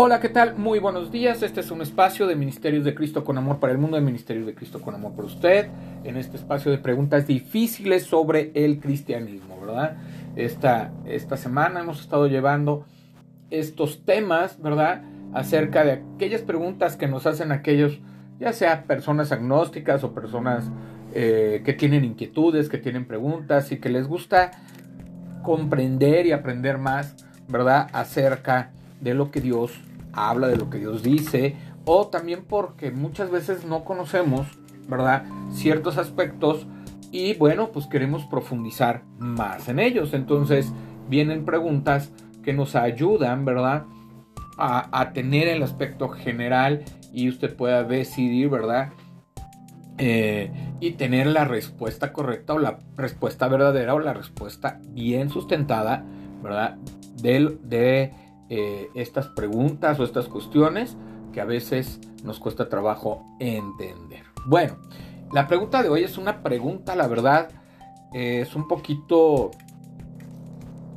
Hola, 0.00 0.20
¿qué 0.20 0.28
tal? 0.28 0.54
Muy 0.56 0.78
buenos 0.78 1.10
días. 1.10 1.42
Este 1.42 1.58
es 1.58 1.72
un 1.72 1.82
espacio 1.82 2.28
de 2.28 2.36
Ministerios 2.36 2.84
de 2.84 2.94
Cristo 2.94 3.24
con 3.24 3.36
Amor 3.36 3.58
para 3.58 3.72
el 3.72 3.80
Mundo, 3.80 3.96
de 3.96 4.00
Ministerios 4.00 4.46
de 4.46 4.54
Cristo 4.54 4.80
con 4.80 4.94
Amor 4.94 5.12
por 5.14 5.24
usted. 5.24 5.70
En 6.04 6.16
este 6.16 6.36
espacio 6.36 6.70
de 6.70 6.78
preguntas 6.78 7.26
difíciles 7.26 8.04
sobre 8.04 8.52
el 8.54 8.78
cristianismo, 8.78 9.60
¿verdad? 9.60 9.96
Esta, 10.36 10.92
esta 11.04 11.36
semana 11.36 11.80
hemos 11.80 12.00
estado 12.00 12.28
llevando 12.28 12.86
estos 13.50 14.04
temas, 14.04 14.62
¿verdad? 14.62 15.02
Acerca 15.34 15.82
de 15.82 16.04
aquellas 16.14 16.42
preguntas 16.42 16.94
que 16.96 17.08
nos 17.08 17.26
hacen 17.26 17.50
aquellos, 17.50 17.98
ya 18.38 18.52
sea 18.52 18.84
personas 18.84 19.32
agnósticas 19.32 20.04
o 20.04 20.14
personas 20.14 20.70
eh, 21.12 21.62
que 21.64 21.72
tienen 21.72 22.04
inquietudes, 22.04 22.68
que 22.68 22.78
tienen 22.78 23.04
preguntas 23.04 23.72
y 23.72 23.78
que 23.78 23.88
les 23.88 24.06
gusta 24.06 24.52
comprender 25.42 26.24
y 26.24 26.30
aprender 26.30 26.78
más, 26.78 27.16
¿verdad? 27.48 27.88
Acerca 27.92 28.70
de 29.00 29.14
lo 29.14 29.32
que 29.32 29.40
Dios 29.40 29.72
habla, 30.12 30.48
de 30.48 30.56
lo 30.56 30.70
que 30.70 30.78
Dios 30.78 31.02
dice, 31.02 31.56
o 31.84 32.08
también 32.08 32.44
porque 32.44 32.90
muchas 32.90 33.30
veces 33.30 33.64
no 33.64 33.84
conocemos, 33.84 34.46
¿verdad? 34.88 35.24
Ciertos 35.50 35.98
aspectos 35.98 36.66
y 37.10 37.34
bueno, 37.34 37.70
pues 37.72 37.86
queremos 37.86 38.24
profundizar 38.26 39.02
más 39.18 39.68
en 39.68 39.78
ellos. 39.78 40.12
Entonces 40.12 40.72
vienen 41.08 41.44
preguntas 41.44 42.10
que 42.42 42.52
nos 42.52 42.76
ayudan, 42.76 43.44
¿verdad? 43.44 43.84
A, 44.60 45.12
tener 45.12 45.46
el 45.46 45.62
aspecto 45.62 46.08
general 46.08 46.84
y 47.12 47.28
usted 47.28 47.54
pueda 47.54 47.84
decidir, 47.84 48.48
¿verdad? 48.48 48.90
Eh, 49.98 50.50
y 50.80 50.92
tener 50.92 51.28
la 51.28 51.44
respuesta 51.44 52.12
correcta 52.12 52.54
o 52.54 52.58
la 52.58 52.80
respuesta 52.96 53.46
verdadera 53.48 53.94
o 53.94 54.00
la 54.00 54.14
respuesta 54.14 54.80
bien 54.88 55.30
sustentada, 55.30 56.04
¿verdad? 56.42 56.76
De, 57.22 57.56
de 57.62 58.12
eh, 58.50 58.90
estas 58.94 59.26
preguntas 59.28 60.00
o 60.00 60.04
estas 60.04 60.26
cuestiones 60.26 60.96
que 61.32 61.40
a 61.40 61.44
veces 61.44 62.00
nos 62.24 62.40
cuesta 62.40 62.68
trabajo 62.68 63.26
entender. 63.38 64.24
Bueno, 64.46 64.78
la 65.32 65.46
pregunta 65.46 65.82
de 65.82 65.90
hoy 65.90 66.02
es 66.02 66.16
una 66.16 66.42
pregunta, 66.42 66.96
la 66.96 67.06
verdad, 67.06 67.50
es 68.14 68.54
un 68.56 68.66
poquito 68.66 69.50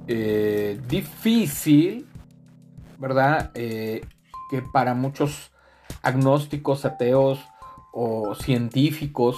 eh, 0.08 0.80
difícil, 0.88 2.08
¿verdad? 2.98 3.52
Eh, 3.54 4.02
que 4.50 4.62
para 4.62 4.94
muchos 4.94 5.52
agnósticos, 6.04 6.86
ateos 6.86 7.40
o 7.92 8.34
científicos 8.36 9.38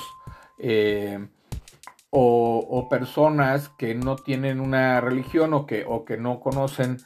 o, 2.11 2.87
personas 2.89 3.69
que 3.69 3.95
no 3.95 4.15
tienen 4.15 4.59
una 4.59 5.01
religión 5.01 5.53
o 5.55 5.65
que, 5.65 5.83
o 5.87 6.05
que 6.05 6.17
no 6.17 6.39
conocen 6.39 6.97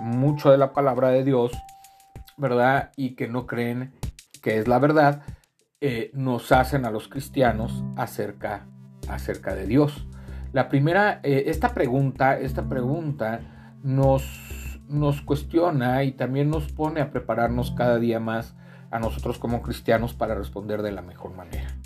mucho 0.00 0.50
de 0.50 0.58
la 0.58 0.72
palabra 0.72 1.08
de 1.10 1.24
Dios, 1.24 1.52
¿verdad? 2.36 2.92
Y 2.96 3.14
que 3.14 3.28
no 3.28 3.46
creen 3.46 3.92
que 4.42 4.58
es 4.58 4.68
la 4.68 4.78
verdad, 4.78 5.22
eh, 5.80 6.10
nos 6.14 6.52
hacen 6.52 6.84
a 6.84 6.90
los 6.90 7.08
cristianos 7.08 7.82
acerca, 7.96 8.66
acerca 9.08 9.54
de 9.54 9.66
Dios. 9.66 10.06
La 10.52 10.68
primera, 10.68 11.20
eh, 11.22 11.44
esta 11.46 11.74
pregunta, 11.74 12.38
esta 12.38 12.68
pregunta 12.68 13.40
nos, 13.82 14.80
nos 14.88 15.22
cuestiona 15.22 16.04
y 16.04 16.12
también 16.12 16.50
nos 16.50 16.70
pone 16.72 17.00
a 17.00 17.10
prepararnos 17.10 17.70
cada 17.72 17.98
día 17.98 18.20
más 18.20 18.54
a 18.90 18.98
nosotros 18.98 19.38
como 19.38 19.62
cristianos 19.62 20.14
para 20.14 20.34
responder 20.34 20.82
de 20.82 20.92
la 20.92 21.02
mejor 21.02 21.34
manera. 21.34 21.76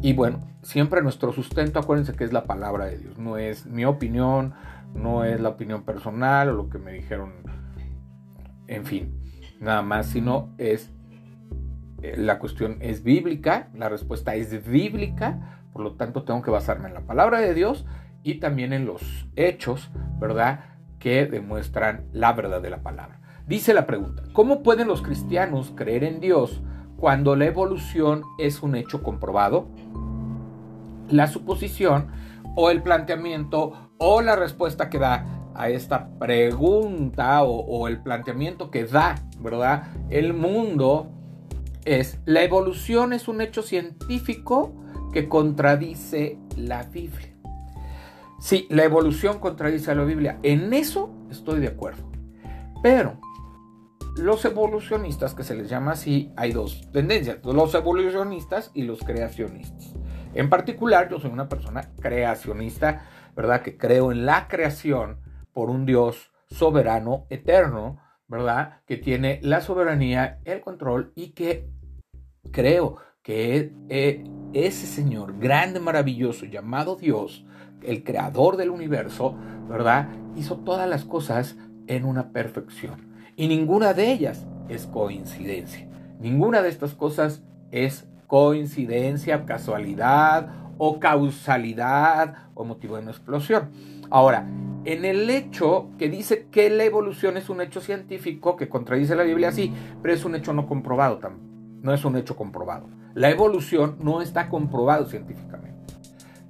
Y 0.00 0.14
bueno, 0.14 0.40
siempre 0.62 1.02
nuestro 1.02 1.32
sustento, 1.32 1.78
acuérdense 1.78 2.14
que 2.14 2.24
es 2.24 2.32
la 2.32 2.44
palabra 2.44 2.86
de 2.86 2.98
Dios, 2.98 3.18
no 3.18 3.36
es 3.36 3.66
mi 3.66 3.84
opinión, 3.84 4.54
no 4.94 5.24
es 5.24 5.40
la 5.40 5.50
opinión 5.50 5.84
personal 5.84 6.50
o 6.50 6.52
lo 6.52 6.68
que 6.68 6.78
me 6.78 6.92
dijeron, 6.92 7.32
en 8.66 8.84
fin, 8.84 9.18
nada 9.60 9.82
más, 9.82 10.06
sino 10.06 10.54
es 10.58 10.92
eh, 12.02 12.16
la 12.16 12.38
cuestión 12.38 12.78
es 12.80 13.04
bíblica, 13.04 13.68
la 13.74 13.88
respuesta 13.88 14.34
es 14.34 14.66
bíblica, 14.66 15.60
por 15.72 15.82
lo 15.82 15.94
tanto 15.94 16.24
tengo 16.24 16.42
que 16.42 16.50
basarme 16.50 16.88
en 16.88 16.94
la 16.94 17.02
palabra 17.02 17.40
de 17.40 17.54
Dios 17.54 17.86
y 18.22 18.34
también 18.34 18.72
en 18.72 18.86
los 18.86 19.28
hechos, 19.36 19.90
¿verdad? 20.18 20.64
Que 20.98 21.26
demuestran 21.26 22.06
la 22.12 22.32
verdad 22.32 22.60
de 22.60 22.70
la 22.70 22.82
palabra. 22.82 23.20
Dice 23.46 23.72
la 23.72 23.86
pregunta, 23.86 24.24
¿cómo 24.32 24.62
pueden 24.62 24.88
los 24.88 25.02
cristianos 25.02 25.72
creer 25.74 26.04
en 26.04 26.20
Dios 26.20 26.60
cuando 26.96 27.36
la 27.36 27.46
evolución 27.46 28.22
es 28.38 28.62
un 28.62 28.74
hecho 28.74 29.02
comprobado? 29.02 29.68
La 31.08 31.26
suposición 31.26 32.08
o 32.56 32.70
el 32.70 32.82
planteamiento 32.82 33.91
o 34.04 34.20
la 34.20 34.34
respuesta 34.34 34.90
que 34.90 34.98
da 34.98 35.24
a 35.54 35.68
esta 35.68 36.08
pregunta 36.18 37.44
o, 37.44 37.86
el 37.86 38.02
planteamiento 38.02 38.68
que 38.68 38.84
da, 38.84 39.14
¿verdad? 39.38 39.84
El 40.10 40.34
mundo 40.34 41.08
es, 41.84 42.18
la 42.24 42.42
evolución 42.42 43.12
es 43.12 43.28
un 43.28 43.40
hecho 43.40 43.62
científico 43.62 44.72
que 45.12 45.28
contradice 45.28 46.36
la 46.56 46.82
Biblia. 46.82 47.32
Sí, 48.40 48.66
la 48.70 48.82
evolución 48.82 49.38
contradice 49.38 49.92
a 49.92 49.94
la 49.94 50.02
Biblia. 50.02 50.40
En 50.42 50.72
eso 50.72 51.14
estoy 51.30 51.60
de 51.60 51.68
acuerdo. 51.68 52.10
Pero 52.82 53.20
los 54.16 54.44
evolucionistas, 54.44 55.32
que 55.32 55.44
se 55.44 55.54
les 55.54 55.68
llama 55.68 55.92
así, 55.92 56.32
hay 56.36 56.50
dos 56.50 56.90
tendencias, 56.90 57.38
los 57.44 57.72
evolucionistas 57.76 58.72
y 58.74 58.82
los 58.82 58.98
creacionistas. 59.04 59.94
En 60.34 60.50
particular, 60.50 61.08
yo 61.08 61.20
soy 61.20 61.30
una 61.30 61.48
persona 61.48 61.90
creacionista 62.00 63.04
¿verdad? 63.34 63.62
Que 63.62 63.76
creo 63.76 64.12
en 64.12 64.26
la 64.26 64.48
creación 64.48 65.20
por 65.52 65.70
un 65.70 65.86
Dios 65.86 66.32
soberano, 66.48 67.26
eterno, 67.30 67.98
¿verdad? 68.28 68.80
Que 68.86 68.96
tiene 68.96 69.40
la 69.42 69.60
soberanía, 69.60 70.40
el 70.44 70.60
control 70.60 71.12
y 71.14 71.30
que 71.30 71.68
creo 72.50 72.96
que 73.22 73.72
e, 73.88 74.24
ese 74.52 74.86
Señor 74.86 75.38
grande, 75.38 75.80
maravilloso, 75.80 76.46
llamado 76.46 76.96
Dios, 76.96 77.44
el 77.82 78.04
creador 78.04 78.56
del 78.56 78.70
universo, 78.70 79.36
¿verdad? 79.68 80.08
Hizo 80.36 80.58
todas 80.58 80.88
las 80.88 81.04
cosas 81.04 81.56
en 81.86 82.04
una 82.04 82.32
perfección. 82.32 83.12
Y 83.36 83.48
ninguna 83.48 83.94
de 83.94 84.12
ellas 84.12 84.46
es 84.68 84.86
coincidencia. 84.86 85.88
Ninguna 86.20 86.62
de 86.62 86.68
estas 86.68 86.94
cosas 86.94 87.42
es 87.70 88.06
coincidencia, 88.26 89.44
casualidad 89.44 90.61
o 90.84 90.98
causalidad 90.98 92.48
o 92.54 92.64
motivo 92.64 92.96
de 92.96 93.02
una 93.02 93.12
explosión. 93.12 93.70
Ahora, 94.10 94.48
en 94.84 95.04
el 95.04 95.30
hecho 95.30 95.90
que 95.96 96.08
dice 96.08 96.48
que 96.50 96.70
la 96.70 96.82
evolución 96.82 97.36
es 97.36 97.48
un 97.48 97.60
hecho 97.60 97.80
científico 97.80 98.56
que 98.56 98.68
contradice 98.68 99.14
la 99.14 99.22
Biblia, 99.22 99.52
sí, 99.52 99.72
pero 100.02 100.12
es 100.12 100.24
un 100.24 100.34
hecho 100.34 100.52
no 100.52 100.66
comprobado, 100.66 101.20
no 101.82 101.94
es 101.94 102.04
un 102.04 102.16
hecho 102.16 102.34
comprobado. 102.34 102.88
La 103.14 103.30
evolución 103.30 103.98
no 104.00 104.22
está 104.22 104.48
comprobado 104.48 105.06
científicamente. 105.06 105.94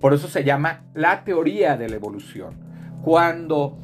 Por 0.00 0.14
eso 0.14 0.28
se 0.28 0.44
llama 0.44 0.84
la 0.94 1.24
teoría 1.24 1.76
de 1.76 1.90
la 1.90 1.96
evolución. 1.96 2.54
Cuando 3.02 3.76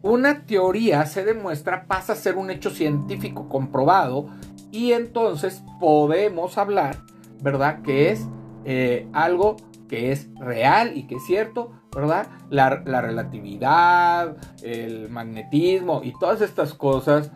una 0.00 0.46
teoría 0.46 1.04
se 1.04 1.26
demuestra, 1.26 1.84
pasa 1.84 2.14
a 2.14 2.16
ser 2.16 2.36
un 2.36 2.50
hecho 2.50 2.70
científico 2.70 3.50
comprobado 3.50 4.28
y 4.72 4.92
entonces 4.92 5.62
podemos 5.78 6.56
hablar, 6.56 6.96
¿verdad? 7.42 7.82
Que 7.82 8.12
es 8.12 8.26
eh, 8.66 9.06
algo 9.12 9.56
que 9.88 10.10
es 10.10 10.28
real 10.34 10.96
y 10.96 11.04
que 11.04 11.14
es 11.14 11.24
cierto, 11.24 11.70
¿verdad? 11.94 12.26
La, 12.50 12.68
relatividad, 13.00 14.36
el 14.62 15.08
magnetismo 15.08 16.02
y 16.02 16.12
todas 16.18 16.40
estas 16.40 16.74
cosas 16.74 17.30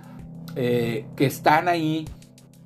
eh, 0.57 1.07
que 1.15 1.27
están 1.27 1.69
ahí 1.69 2.05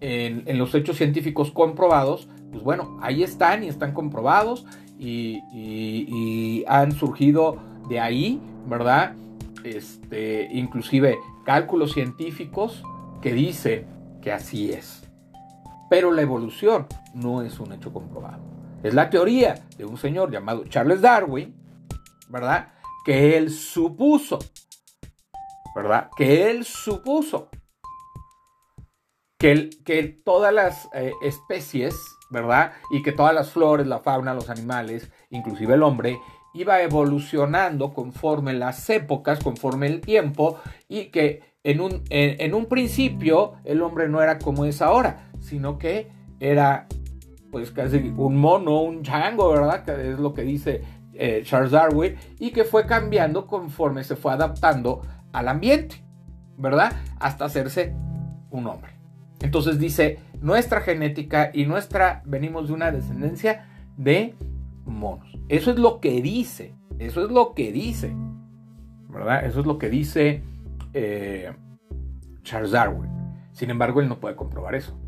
en, 0.00 0.58
los 0.58 0.74
hechos 0.74 0.97
científicos 0.97 1.50
comprobados, 1.50 2.26
pues 2.50 2.64
bueno, 2.64 2.98
ahí 3.03 3.22
están 3.22 3.64
y 3.64 3.69
están 3.69 3.92
comprobados 3.92 4.64
y, 4.98 6.64
han 6.66 6.92
surgido 6.92 7.58
de 7.91 8.00
ahí, 8.00 8.41
¿verdad? 8.66 9.15
Este, 9.62 10.48
inclusive 10.53 11.18
cálculos 11.44 11.92
científicos 11.92 12.83
que 13.21 13.34
dicen 13.34 13.84
que 14.22 14.33
así 14.33 14.72
es. 14.72 15.03
Pero 15.94 16.10
la 16.10 16.22
evolución 16.22 16.88
no 17.14 17.41
es 17.42 17.60
un 17.60 17.72
hecho 17.72 17.92
comprobado. 17.92 18.42
Es 18.82 18.94
la 18.94 19.08
teoría 19.08 19.54
de 19.78 19.84
un 19.84 19.96
señor 19.96 20.28
llamado 20.28 20.64
Charles 20.64 21.00
Darwin, 21.00 21.54
¿verdad? 22.28 22.72
Que 23.04 23.36
él 23.36 23.48
supuso, 23.52 24.41
¿verdad? 25.76 26.10
Que 26.16 26.50
él 26.50 26.64
supuso 26.64 27.48
que, 29.38 29.70
que 29.84 30.02
todas 30.02 30.52
las 30.52 30.88
eh, 30.94 31.12
especies, 31.22 31.94
¿verdad? 32.28 32.72
Y 32.91 33.00
que 33.04 33.12
todas 33.12 33.32
las 33.32 33.52
flores, 33.52 33.86
la 33.86 34.00
fauna, 34.00 34.34
los 34.34 34.50
animales, 34.50 35.12
inclusive 35.30 35.74
el 35.74 35.84
hombre, 35.84 36.18
iba 36.54 36.82
evolucionando 36.82 37.94
conforme 37.94 38.52
las 38.52 38.91
épocas, 38.91 39.38
conforme 39.38 39.86
el 39.86 40.00
tiempo, 40.00 40.58
y 40.88 41.12
que 41.12 41.54
en 41.62 41.80
un, 41.80 42.02
en 42.10 42.52
un 42.52 42.66
principio 42.66 43.52
el 43.62 43.80
hombre 43.80 44.08
no 44.08 44.20
era 44.20 44.41
como 44.41 44.64
es 44.64 44.82
ahora, 44.82 45.30
sino 45.44 45.78
que 45.78 46.10
era 46.41 46.86
pues 47.50 47.70
casi 47.70 48.12
un 48.16 48.36
mono, 48.36 48.82
un 48.82 49.02
chango, 49.02 49.50
¿verdad? 49.50 49.84
Que 49.84 50.10
es 50.10 50.18
lo 50.18 50.34
que 50.34 50.42
dice 50.42 50.82
eh, 51.12 51.42
Charles 51.44 51.70
Darwin, 51.70 52.16
y 52.41 52.50
que 52.50 52.64
fue 52.64 52.86
cambiando 52.86 53.46
conforme 53.46 54.02
se 54.02 54.16
fue 54.16 54.32
adaptando 54.32 55.02
al 55.32 55.46
ambiente, 55.46 56.02
¿verdad? 56.56 56.92
Hasta 57.20 57.44
hacerse 57.44 57.94
un 58.50 58.66
hombre. 58.66 58.92
Entonces 59.41 59.78
dice, 59.78 60.18
nuestra 60.41 60.80
genética 60.80 61.50
y 61.54 61.66
nuestra, 61.66 62.22
venimos 62.24 62.66
de 62.66 62.74
una 62.74 62.91
descendencia 62.91 63.68
de 63.96 64.34
monos. 64.84 65.38
Eso 65.48 65.70
es 65.70 65.78
lo 65.78 66.00
que 66.00 66.22
dice, 66.22 66.74
eso 66.98 67.24
es 67.24 67.30
lo 67.30 67.54
que 67.54 67.70
dice, 67.70 68.12
¿verdad? 69.08 69.44
Eso 69.44 69.60
es 69.60 69.66
lo 69.66 69.78
que 69.78 69.91
dice 69.91 70.42
eh, 70.92 71.52
Charles 72.42 72.72
Darwin. 72.72 73.10
Sin 73.52 73.70
embargo, 73.70 74.00
él 74.00 74.08
no 74.08 74.18
puede 74.18 74.34
comprobar 74.34 74.74
eso. 74.74 74.98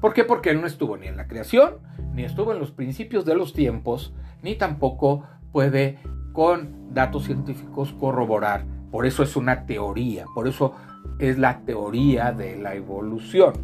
¿Por 0.00 0.12
qué? 0.12 0.24
Porque 0.24 0.50
él 0.50 0.60
no 0.60 0.66
estuvo 0.66 0.96
ni 0.96 1.06
en 1.06 1.16
la 1.16 1.26
creación, 1.26 1.78
ni 2.14 2.24
estuvo 2.24 2.52
en 2.52 2.58
los 2.58 2.70
principios 2.70 3.24
de 3.24 3.34
los 3.34 3.52
tiempos, 3.52 4.14
ni 4.42 4.54
tampoco 4.54 5.24
puede 5.52 5.98
con 6.32 6.94
datos 6.94 7.24
científicos 7.24 7.92
corroborar. 7.98 8.64
Por 8.90 9.06
eso 9.06 9.22
es 9.22 9.36
una 9.36 9.66
teoría, 9.66 10.26
por 10.34 10.46
eso 10.46 10.74
es 11.18 11.38
la 11.38 11.60
teoría 11.60 12.32
de 12.32 12.56
la 12.56 12.74
evolución. 12.74 13.54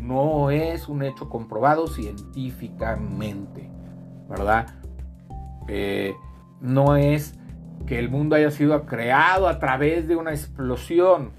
No 0.00 0.50
es 0.50 0.88
un 0.88 1.02
hecho 1.02 1.28
comprobado 1.28 1.86
científicamente, 1.86 3.70
¿verdad? 4.28 4.66
Eh, 5.68 6.14
no 6.60 6.96
es 6.96 7.38
que 7.86 7.98
el 7.98 8.10
mundo 8.10 8.36
haya 8.36 8.50
sido 8.50 8.84
creado 8.86 9.48
a 9.48 9.58
través 9.58 10.08
de 10.08 10.16
una 10.16 10.30
explosión. 10.30 11.32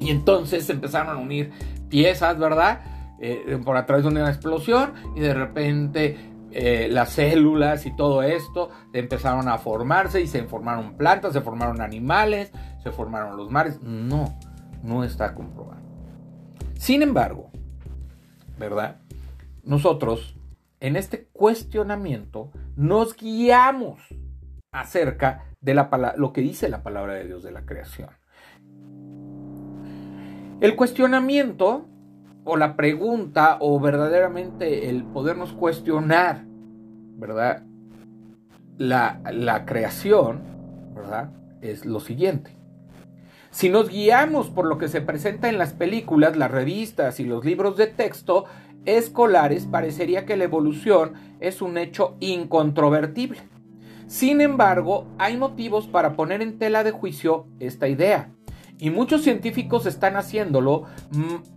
Y 0.00 0.10
entonces 0.10 0.68
empezaron 0.70 1.16
a 1.16 1.20
unir 1.20 1.52
piezas, 1.88 2.38
¿verdad? 2.38 2.80
Eh, 3.20 3.58
por 3.64 3.76
a 3.76 3.86
través 3.86 4.04
de 4.04 4.10
una 4.10 4.28
explosión 4.28 4.92
y 5.14 5.20
de 5.20 5.34
repente 5.34 6.16
eh, 6.50 6.88
las 6.90 7.10
células 7.10 7.86
y 7.86 7.94
todo 7.94 8.22
esto 8.22 8.70
empezaron 8.92 9.48
a 9.48 9.58
formarse 9.58 10.20
y 10.20 10.26
se 10.26 10.42
formaron 10.44 10.96
plantas, 10.96 11.32
se 11.32 11.40
formaron 11.40 11.80
animales, 11.80 12.52
se 12.82 12.90
formaron 12.92 13.36
los 13.36 13.50
mares. 13.50 13.80
No, 13.82 14.38
no 14.82 15.04
está 15.04 15.34
comprobado. 15.34 15.80
Sin 16.74 17.02
embargo, 17.02 17.50
¿verdad? 18.58 19.00
Nosotros 19.64 20.36
en 20.80 20.96
este 20.96 21.28
cuestionamiento 21.32 22.50
nos 22.76 23.16
guiamos 23.16 24.02
acerca 24.70 25.46
de 25.60 25.74
la, 25.74 26.14
lo 26.16 26.32
que 26.32 26.40
dice 26.42 26.68
la 26.68 26.82
palabra 26.82 27.14
de 27.14 27.24
Dios 27.24 27.42
de 27.42 27.52
la 27.52 27.62
creación. 27.62 28.10
El 30.60 30.76
cuestionamiento 30.76 31.88
o 32.44 32.56
la 32.56 32.76
pregunta 32.76 33.56
o 33.60 33.80
verdaderamente 33.80 34.90
el 34.90 35.04
podernos 35.04 35.52
cuestionar, 35.52 36.44
¿verdad? 37.16 37.64
La, 38.76 39.20
la 39.32 39.64
creación, 39.64 40.40
¿verdad? 40.94 41.30
Es 41.62 41.86
lo 41.86 42.00
siguiente. 42.00 42.56
Si 43.50 43.68
nos 43.68 43.88
guiamos 43.88 44.50
por 44.50 44.66
lo 44.66 44.78
que 44.78 44.88
se 44.88 45.00
presenta 45.00 45.48
en 45.48 45.58
las 45.58 45.72
películas, 45.72 46.36
las 46.36 46.50
revistas 46.50 47.20
y 47.20 47.24
los 47.24 47.44
libros 47.44 47.76
de 47.76 47.86
texto 47.86 48.46
escolares, 48.84 49.66
parecería 49.66 50.26
que 50.26 50.36
la 50.36 50.44
evolución 50.44 51.14
es 51.40 51.62
un 51.62 51.78
hecho 51.78 52.16
incontrovertible. 52.20 53.38
Sin 54.06 54.40
embargo, 54.40 55.06
hay 55.18 55.36
motivos 55.36 55.86
para 55.86 56.14
poner 56.14 56.42
en 56.42 56.58
tela 56.58 56.84
de 56.84 56.90
juicio 56.90 57.46
esta 57.60 57.88
idea. 57.88 58.30
Y 58.78 58.90
muchos 58.90 59.22
científicos 59.22 59.86
están 59.86 60.16
haciéndolo. 60.16 60.84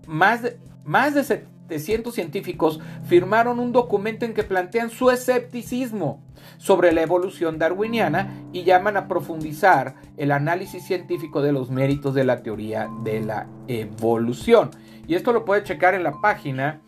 Más 0.06 0.44
más 0.88 1.13
de 1.13 1.24
700 1.24 2.16
científicos 2.16 2.80
firmaron 3.06 3.60
un 3.60 3.74
documento 3.74 4.25
en 4.25 4.34
que 4.34 4.44
plantean 4.44 4.89
su 4.89 5.12
escepticismo 5.12 6.24
sobre 6.57 6.94
la 6.94 7.01
evolución 7.01 7.60
darwiniana 7.60 8.45
y 8.54 8.63
llaman 8.63 8.95
a 8.95 9.10
profundizar 9.10 9.95
el 10.16 10.31
análisis 10.31 10.86
científico 10.86 11.42
de 11.42 11.51
los 11.51 11.69
méritos 11.69 12.16
de 12.16 12.24
la 12.24 12.42
teoría 12.42 12.89
de 13.04 13.19
la 13.19 13.48
evolución. 13.68 14.72
Y 15.07 15.16
esto 15.16 15.34
lo 15.34 15.44
puede 15.44 15.63
checar 15.63 15.94
en 15.94 16.04
la 16.04 16.22
página 16.22 16.80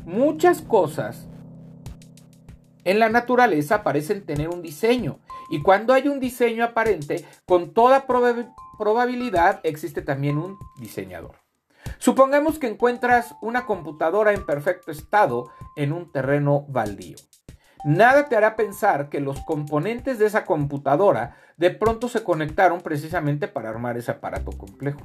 Muchas 0.04 0.60
cosas 0.62 1.28
en 2.84 2.98
la 2.98 3.08
naturaleza 3.08 3.82
parecen 3.82 4.26
tener 4.26 4.48
un 4.48 4.62
diseño 4.62 5.20
y 5.50 5.62
cuando 5.62 5.92
hay 5.92 6.08
un 6.08 6.18
diseño 6.18 6.64
aparente, 6.64 7.24
con 7.46 7.72
toda 7.72 8.06
probabilidad 8.78 9.60
existe 9.62 10.02
también 10.02 10.38
un 10.38 10.58
diseñador. 10.80 11.41
Supongamos 11.98 12.58
que 12.58 12.68
encuentras 12.68 13.34
una 13.40 13.66
computadora 13.66 14.32
en 14.32 14.44
perfecto 14.44 14.90
estado 14.90 15.50
en 15.76 15.92
un 15.92 16.10
terreno 16.10 16.64
baldío. 16.68 17.16
Nada 17.84 18.28
te 18.28 18.36
hará 18.36 18.54
pensar 18.54 19.08
que 19.08 19.20
los 19.20 19.40
componentes 19.40 20.18
de 20.18 20.26
esa 20.26 20.44
computadora 20.44 21.36
de 21.56 21.70
pronto 21.70 22.08
se 22.08 22.22
conectaron 22.22 22.80
precisamente 22.80 23.48
para 23.48 23.70
armar 23.70 23.96
ese 23.96 24.12
aparato 24.12 24.52
complejo. 24.52 25.00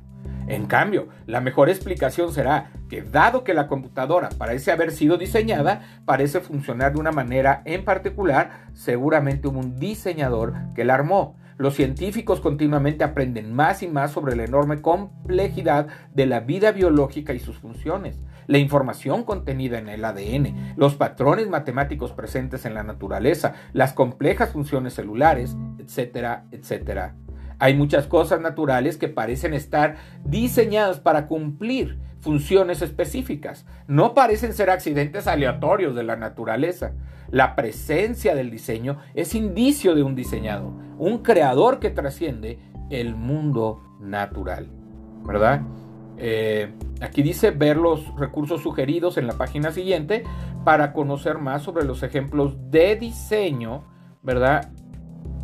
En 0.48 0.66
cambio, 0.66 1.10
la 1.26 1.42
mejor 1.42 1.70
explicación 1.70 2.32
será 2.32 2.72
que 2.88 3.02
dado 3.02 3.44
que 3.44 3.54
la 3.54 3.68
computadora 3.68 4.30
parece 4.38 4.72
haber 4.72 4.92
sido 4.92 5.18
diseñada, 5.18 6.02
parece 6.06 6.40
funcionar 6.40 6.94
de 6.94 7.00
una 7.00 7.12
manera 7.12 7.64
en 7.66 7.84
particular, 7.84 8.68
seguramente 8.74 9.48
hubo 9.48 9.60
un 9.60 9.78
diseñador 9.78 10.54
que 10.74 10.86
la 10.86 10.94
armó. 10.94 11.36
Los 11.58 11.74
científicos 11.74 12.40
continuamente 12.40 13.04
aprenden 13.04 13.52
más 13.52 13.82
y 13.82 13.88
más 13.88 14.12
sobre 14.12 14.36
la 14.36 14.44
enorme 14.44 14.80
complejidad 14.80 15.88
de 16.14 16.28
la 16.28 16.42
vida 16.42 16.72
biológica 16.72 17.34
y 17.34 17.40
sus 17.40 17.58
funciones, 17.58 18.20
la 18.46 18.60
información 18.60 19.24
contenida 19.24 19.80
en 19.80 19.90
el 19.90 20.06
ADN, 20.06 20.76
los 20.78 20.94
patrones 20.94 21.50
matemáticos 21.50 22.12
presentes 22.12 22.66
en 22.66 22.76
la 22.76 22.84
naturaleza, 22.84 23.56
las 23.74 23.94
complejas 23.94 24.52
funciones 24.52 24.94
celulares, 24.94 25.58
etcétera, 25.80 26.46
etcétera. 26.52 27.16
Hay 27.58 27.76
muchas 27.76 28.06
cosas 28.06 28.40
naturales 28.40 28.98
que 28.98 29.08
parecen 29.08 29.56
estar 29.56 29.96
diseñadas 30.24 31.00
para 31.00 31.26
cumplir 31.26 31.98
funciones 32.22 32.82
específicas. 32.82 33.66
No 33.88 34.14
parecen 34.14 34.54
ser 34.54 34.70
accidentes 34.70 35.28
aleatorios 35.28 35.96
de 35.96 36.04
la 36.04 36.16
naturaleza. 36.16 36.94
La 37.30 37.56
presencia 37.56 38.36
del 38.36 38.50
diseño 38.50 38.98
es 39.14 39.36
indicio 39.36 39.96
de 39.96 40.04
un 40.04 40.16
diseñador, 40.16 40.72
un 40.98 41.20
creador 41.20 41.80
que 41.80 41.90
trasciende 41.90 42.60
el 42.90 43.16
mundo 43.16 43.82
natural. 44.00 44.70
¿Verdad? 45.26 45.62
Eh, 46.18 46.74
aquí 47.02 47.22
dice 47.22 47.52
ver 47.52 47.78
los 47.78 48.16
recursos 48.18 48.62
sugeridos 48.62 49.18
en 49.18 49.28
la 49.28 49.34
página 49.34 49.72
siguiente 49.72 50.24
para 50.64 50.94
conocer 50.94 51.38
más 51.38 51.62
sobre 51.62 51.86
los 51.86 52.02
ejemplos 52.02 52.58
de 52.72 52.96
diseño, 52.96 53.84
¿verdad? 54.24 54.72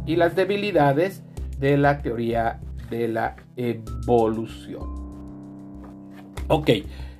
Y 0.05 0.15
las 0.15 0.35
debilidades 0.35 1.23
de 1.59 1.77
la 1.77 2.01
teoría 2.01 2.59
de 2.89 3.07
la 3.07 3.35
evolución. 3.55 5.02
Ok, 6.47 6.69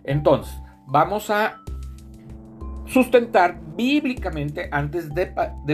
entonces 0.03 0.53
vamos 0.87 1.29
a 1.29 1.61
sustentar 2.85 3.59
bíblicamente 3.75 4.69
antes 4.71 5.13
de, 5.13 5.27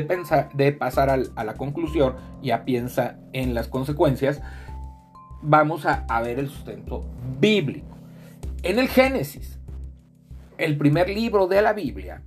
pensar, 0.03 0.49
de 0.53 0.71
pasar 0.71 1.09
a 1.09 1.43
la 1.43 1.53
conclusión 1.55 2.15
y 2.41 2.51
a 2.51 2.63
piensa 2.63 3.19
en 3.33 3.53
las 3.53 3.67
consecuencias, 3.67 4.41
vamos 5.41 5.85
a, 5.85 6.05
a 6.07 6.21
ver 6.21 6.39
el 6.39 6.49
sustento 6.49 7.05
bíblico. 7.39 7.97
En 8.63 8.79
el 8.79 8.87
Génesis, 8.87 9.59
el 10.57 10.77
primer 10.77 11.09
libro 11.09 11.47
de 11.47 11.61
la 11.61 11.73
Biblia, 11.73 12.23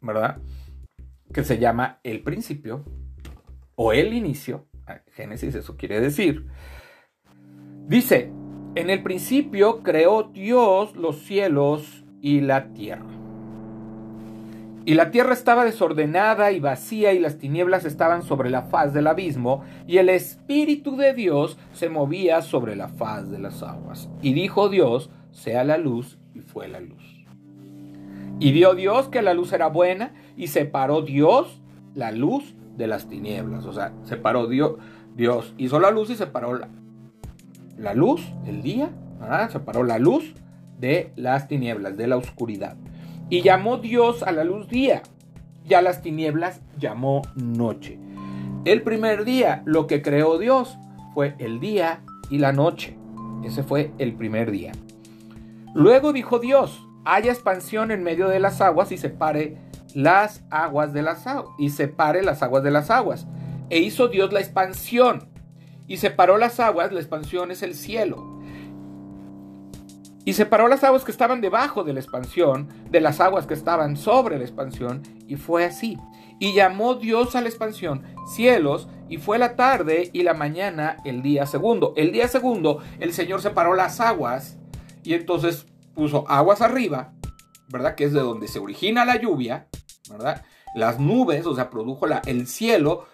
¿verdad? 0.00 0.38
Que 1.32 1.44
se 1.44 1.58
llama 1.58 2.00
el 2.02 2.22
principio 2.22 2.84
o 3.74 3.92
el 3.92 4.12
inicio, 4.12 4.66
ah, 4.86 5.00
Génesis 5.12 5.54
eso 5.54 5.76
quiere 5.76 6.00
decir, 6.00 6.46
dice, 7.86 8.30
en 8.74 8.88
el 8.88 9.02
principio 9.02 9.82
creó 9.82 10.30
Dios 10.32 10.96
los 10.96 11.18
cielos 11.18 12.04
y 12.22 12.40
la 12.40 12.72
tierra. 12.72 13.04
Y 14.84 14.94
la 14.94 15.10
tierra 15.10 15.32
estaba 15.32 15.64
desordenada 15.64 16.50
y 16.50 16.58
vacía 16.58 17.12
y 17.12 17.20
las 17.20 17.38
tinieblas 17.38 17.84
estaban 17.84 18.22
sobre 18.22 18.50
la 18.50 18.62
faz 18.62 18.92
del 18.92 19.06
abismo 19.06 19.62
y 19.86 19.98
el 19.98 20.08
Espíritu 20.08 20.96
de 20.96 21.12
Dios 21.12 21.56
se 21.72 21.88
movía 21.88 22.42
sobre 22.42 22.74
la 22.74 22.88
faz 22.88 23.30
de 23.30 23.38
las 23.38 23.62
aguas. 23.62 24.08
Y 24.22 24.32
dijo 24.32 24.68
Dios, 24.68 25.10
sea 25.30 25.62
la 25.62 25.78
luz 25.78 26.18
y 26.34 26.40
fue 26.40 26.66
la 26.66 26.80
luz. 26.80 27.26
Y 28.40 28.50
vio 28.50 28.74
Dios 28.74 29.08
que 29.08 29.22
la 29.22 29.34
luz 29.34 29.52
era 29.52 29.68
buena 29.68 30.14
y 30.36 30.48
separó 30.48 31.02
Dios 31.02 31.60
la 31.94 32.10
luz 32.10 32.56
de 32.76 32.88
las 32.88 33.06
tinieblas. 33.06 33.66
O 33.66 33.72
sea, 33.72 33.92
separó 34.02 34.48
Dios, 34.48 34.76
Dios 35.14 35.54
hizo 35.58 35.78
la 35.78 35.92
luz 35.92 36.10
y 36.10 36.16
separó 36.16 36.58
la, 36.58 36.68
la 37.82 37.94
luz, 37.94 38.22
el 38.46 38.62
día, 38.62 38.90
separó 39.50 39.82
la 39.82 39.98
luz 39.98 40.34
de 40.78 41.12
las 41.16 41.48
tinieblas, 41.48 41.96
de 41.96 42.06
la 42.06 42.16
oscuridad. 42.16 42.76
Y 43.28 43.42
llamó 43.42 43.78
Dios 43.78 44.22
a 44.22 44.32
la 44.32 44.44
luz 44.44 44.68
día, 44.68 45.02
y 45.68 45.74
a 45.74 45.82
las 45.82 46.00
tinieblas 46.00 46.60
llamó 46.78 47.22
noche. 47.34 47.98
El 48.64 48.82
primer 48.82 49.24
día 49.24 49.62
lo 49.64 49.86
que 49.86 50.02
creó 50.02 50.38
Dios 50.38 50.78
fue 51.14 51.34
el 51.38 51.60
día 51.60 52.02
y 52.30 52.38
la 52.38 52.52
noche. 52.52 52.96
Ese 53.44 53.62
fue 53.62 53.92
el 53.98 54.14
primer 54.14 54.50
día. 54.50 54.72
Luego 55.74 56.12
dijo 56.12 56.38
Dios, 56.38 56.86
haya 57.04 57.32
expansión 57.32 57.90
en 57.90 58.04
medio 58.04 58.28
de 58.28 58.38
las 58.38 58.60
aguas 58.60 58.92
y 58.92 58.98
separe 58.98 59.56
las 59.94 60.44
aguas 60.50 60.92
de 60.92 61.02
las 61.02 61.26
aguas 61.26 61.54
y 61.58 61.70
separe 61.70 62.22
las 62.22 62.42
aguas 62.42 62.62
de 62.62 62.70
las 62.70 62.90
aguas. 62.90 63.26
E 63.70 63.78
hizo 63.78 64.08
Dios 64.08 64.32
la 64.32 64.40
expansión 64.40 65.31
y 65.92 65.98
separó 65.98 66.38
las 66.38 66.58
aguas, 66.58 66.90
la 66.90 67.00
expansión 67.00 67.50
es 67.50 67.62
el 67.62 67.74
cielo. 67.74 68.40
Y 70.24 70.32
separó 70.32 70.66
las 70.66 70.82
aguas 70.84 71.04
que 71.04 71.10
estaban 71.10 71.42
debajo 71.42 71.84
de 71.84 71.92
la 71.92 72.00
expansión 72.00 72.70
de 72.90 73.02
las 73.02 73.20
aguas 73.20 73.46
que 73.46 73.52
estaban 73.52 73.98
sobre 73.98 74.38
la 74.38 74.44
expansión 74.44 75.02
y 75.28 75.36
fue 75.36 75.66
así. 75.66 75.98
Y 76.40 76.54
llamó 76.54 76.94
Dios 76.94 77.36
a 77.36 77.42
la 77.42 77.50
expansión 77.50 78.04
cielos 78.26 78.88
y 79.10 79.18
fue 79.18 79.38
la 79.38 79.54
tarde 79.54 80.08
y 80.14 80.22
la 80.22 80.32
mañana 80.32 80.96
el 81.04 81.20
día 81.20 81.44
segundo. 81.44 81.92
El 81.94 82.10
día 82.10 82.26
segundo 82.26 82.78
el 82.98 83.12
Señor 83.12 83.42
separó 83.42 83.74
las 83.74 84.00
aguas 84.00 84.56
y 85.02 85.12
entonces 85.12 85.66
puso 85.94 86.24
aguas 86.26 86.62
arriba, 86.62 87.12
¿verdad? 87.68 87.96
Que 87.96 88.04
es 88.04 88.14
de 88.14 88.20
donde 88.20 88.48
se 88.48 88.60
origina 88.60 89.04
la 89.04 89.20
lluvia, 89.20 89.68
¿verdad? 90.08 90.42
Las 90.74 90.98
nubes, 90.98 91.44
o 91.44 91.54
sea, 91.54 91.68
produjo 91.68 92.06
el 92.06 92.46
cielo, 92.46 93.04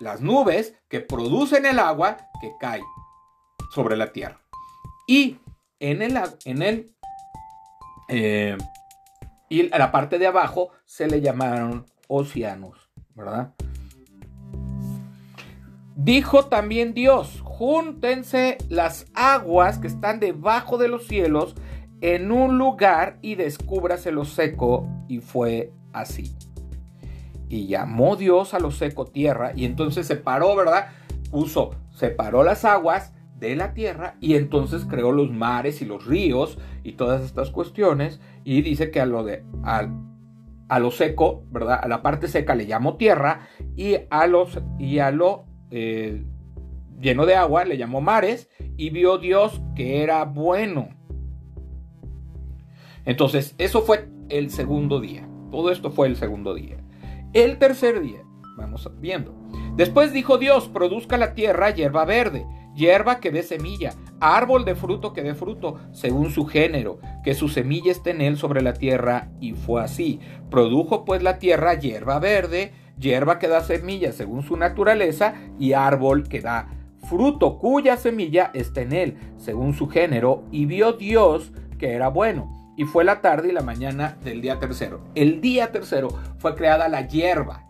las 0.00 0.20
nubes 0.20 0.74
que 0.88 1.00
producen 1.00 1.66
el 1.66 1.78
agua 1.78 2.16
que 2.40 2.52
cae 2.60 2.82
sobre 3.70 3.96
la 3.96 4.12
tierra. 4.12 4.40
Y 5.06 5.38
en 5.80 6.02
el, 6.02 6.18
en 6.44 6.62
el 6.62 6.94
eh, 8.08 8.56
y 9.48 9.72
a 9.72 9.78
la 9.78 9.92
parte 9.92 10.18
de 10.18 10.26
abajo 10.26 10.70
se 10.84 11.06
le 11.06 11.20
llamaron 11.20 11.86
océanos, 12.06 12.90
¿verdad? 13.14 13.54
Dijo 15.96 16.46
también 16.46 16.94
Dios, 16.94 17.40
júntense 17.42 18.58
las 18.68 19.06
aguas 19.14 19.78
que 19.78 19.88
están 19.88 20.20
debajo 20.20 20.78
de 20.78 20.88
los 20.88 21.06
cielos 21.06 21.54
en 22.00 22.30
un 22.30 22.56
lugar 22.56 23.18
y 23.20 23.34
descúbrase 23.34 24.12
lo 24.12 24.24
seco. 24.24 24.88
Y 25.08 25.18
fue 25.18 25.72
así. 25.92 26.36
Y 27.48 27.66
llamó 27.66 28.16
Dios 28.16 28.54
a 28.54 28.58
lo 28.58 28.70
seco 28.70 29.06
tierra 29.06 29.52
y 29.54 29.64
entonces 29.64 30.06
separó, 30.06 30.54
¿verdad? 30.54 30.88
Puso, 31.30 31.74
separó 31.90 32.42
las 32.42 32.64
aguas 32.64 33.12
de 33.38 33.56
la 33.56 33.72
tierra 33.72 34.16
y 34.20 34.34
entonces 34.34 34.84
creó 34.84 35.12
los 35.12 35.30
mares 35.30 35.80
y 35.80 35.84
los 35.84 36.06
ríos 36.06 36.58
y 36.82 36.92
todas 36.92 37.22
estas 37.22 37.50
cuestiones 37.50 38.20
y 38.44 38.62
dice 38.62 38.90
que 38.90 39.00
a 39.00 39.06
lo 39.06 39.24
de 39.24 39.44
a, 39.62 40.78
lo 40.78 40.90
seco, 40.90 41.44
¿verdad? 41.50 41.80
A 41.82 41.88
la 41.88 42.02
parte 42.02 42.28
seca 42.28 42.54
le 42.54 42.66
llamó 42.66 42.96
tierra 42.96 43.48
y 43.76 43.96
a 44.10 44.26
los 44.26 44.58
y 44.78 44.98
a 44.98 45.10
lo 45.10 45.46
eh, 45.70 46.24
lleno 47.00 47.26
de 47.26 47.36
agua, 47.36 47.64
le 47.64 47.76
llamó 47.76 48.00
mares, 48.00 48.48
y 48.76 48.90
vio 48.90 49.18
Dios 49.18 49.60
que 49.74 50.02
era 50.02 50.24
bueno. 50.24 50.88
Entonces, 53.04 53.54
eso 53.58 53.82
fue 53.82 54.08
el 54.28 54.50
segundo 54.50 55.00
día. 55.00 55.28
Todo 55.50 55.70
esto 55.70 55.90
fue 55.90 56.08
el 56.08 56.16
segundo 56.16 56.54
día. 56.54 56.76
El 57.34 57.58
tercer 57.58 58.00
día, 58.00 58.22
vamos 58.56 58.90
viendo. 59.00 59.34
Después 59.76 60.12
dijo 60.12 60.38
Dios, 60.38 60.68
produzca 60.68 61.18
la 61.18 61.34
tierra 61.34 61.70
hierba 61.70 62.06
verde, 62.06 62.46
hierba 62.74 63.20
que 63.20 63.30
dé 63.30 63.42
semilla, 63.42 63.92
árbol 64.18 64.64
de 64.64 64.74
fruto 64.74 65.12
que 65.12 65.22
dé 65.22 65.34
fruto, 65.34 65.76
según 65.92 66.30
su 66.30 66.46
género, 66.46 67.00
que 67.22 67.34
su 67.34 67.48
semilla 67.48 67.92
esté 67.92 68.10
en 68.10 68.22
él 68.22 68.38
sobre 68.38 68.62
la 68.62 68.72
tierra. 68.72 69.30
Y 69.40 69.52
fue 69.52 69.82
así. 69.82 70.20
Produjo 70.50 71.04
pues 71.04 71.22
la 71.22 71.38
tierra 71.38 71.74
hierba 71.74 72.18
verde, 72.18 72.72
hierba 72.98 73.38
que 73.38 73.48
da 73.48 73.62
semilla 73.62 74.12
según 74.12 74.42
su 74.42 74.56
naturaleza, 74.56 75.34
y 75.58 75.74
árbol 75.74 76.28
que 76.28 76.40
da 76.40 76.70
fruto 77.08 77.58
cuya 77.58 77.96
semilla 77.96 78.50
está 78.54 78.80
en 78.80 78.92
él, 78.92 79.18
según 79.36 79.74
su 79.74 79.88
género, 79.88 80.44
y 80.50 80.66
vio 80.66 80.94
Dios 80.94 81.52
que 81.78 81.92
era 81.92 82.08
bueno. 82.08 82.57
Y 82.78 82.84
fue 82.84 83.04
la 83.04 83.20
tarde 83.20 83.48
y 83.48 83.52
la 83.52 83.60
mañana 83.62 84.16
del 84.22 84.40
día 84.40 84.58
tercero. 84.58 85.04
El 85.14 85.40
día 85.40 85.72
tercero 85.72 86.08
fue 86.38 86.54
creada 86.54 86.88
la 86.88 87.06
hierba, 87.06 87.66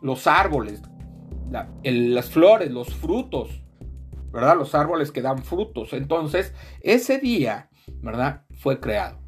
los 0.00 0.26
árboles, 0.26 0.82
las 1.84 2.30
flores, 2.30 2.72
los 2.72 2.94
frutos, 2.94 3.62
¿verdad? 4.32 4.56
Los 4.56 4.74
árboles 4.74 5.12
que 5.12 5.22
dan 5.22 5.38
frutos. 5.38 5.92
Entonces, 5.92 6.54
ese 6.80 7.18
día, 7.18 7.68
¿verdad? 8.00 8.44
Fue 8.58 8.80
creado. 8.80 9.20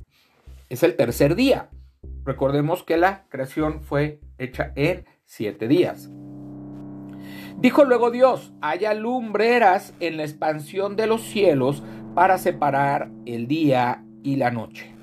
Es 0.70 0.82
el 0.82 0.96
tercer 0.96 1.34
día. 1.34 1.68
Recordemos 2.24 2.82
que 2.82 2.96
la 2.96 3.26
creación 3.28 3.82
fue 3.82 4.20
hecha 4.38 4.72
en 4.76 5.04
siete 5.26 5.68
días. 5.68 6.10
Dijo 7.58 7.84
luego 7.84 8.10
Dios, 8.10 8.52
haya 8.60 8.94
lumbreras 8.94 9.92
en 10.00 10.16
la 10.16 10.22
expansión 10.22 10.96
de 10.96 11.06
los 11.06 11.22
cielos 11.22 11.82
para 12.14 12.38
separar 12.38 13.10
el 13.26 13.46
día 13.46 14.04
y 14.22 14.36
la 14.36 14.50
noche, 14.50 14.94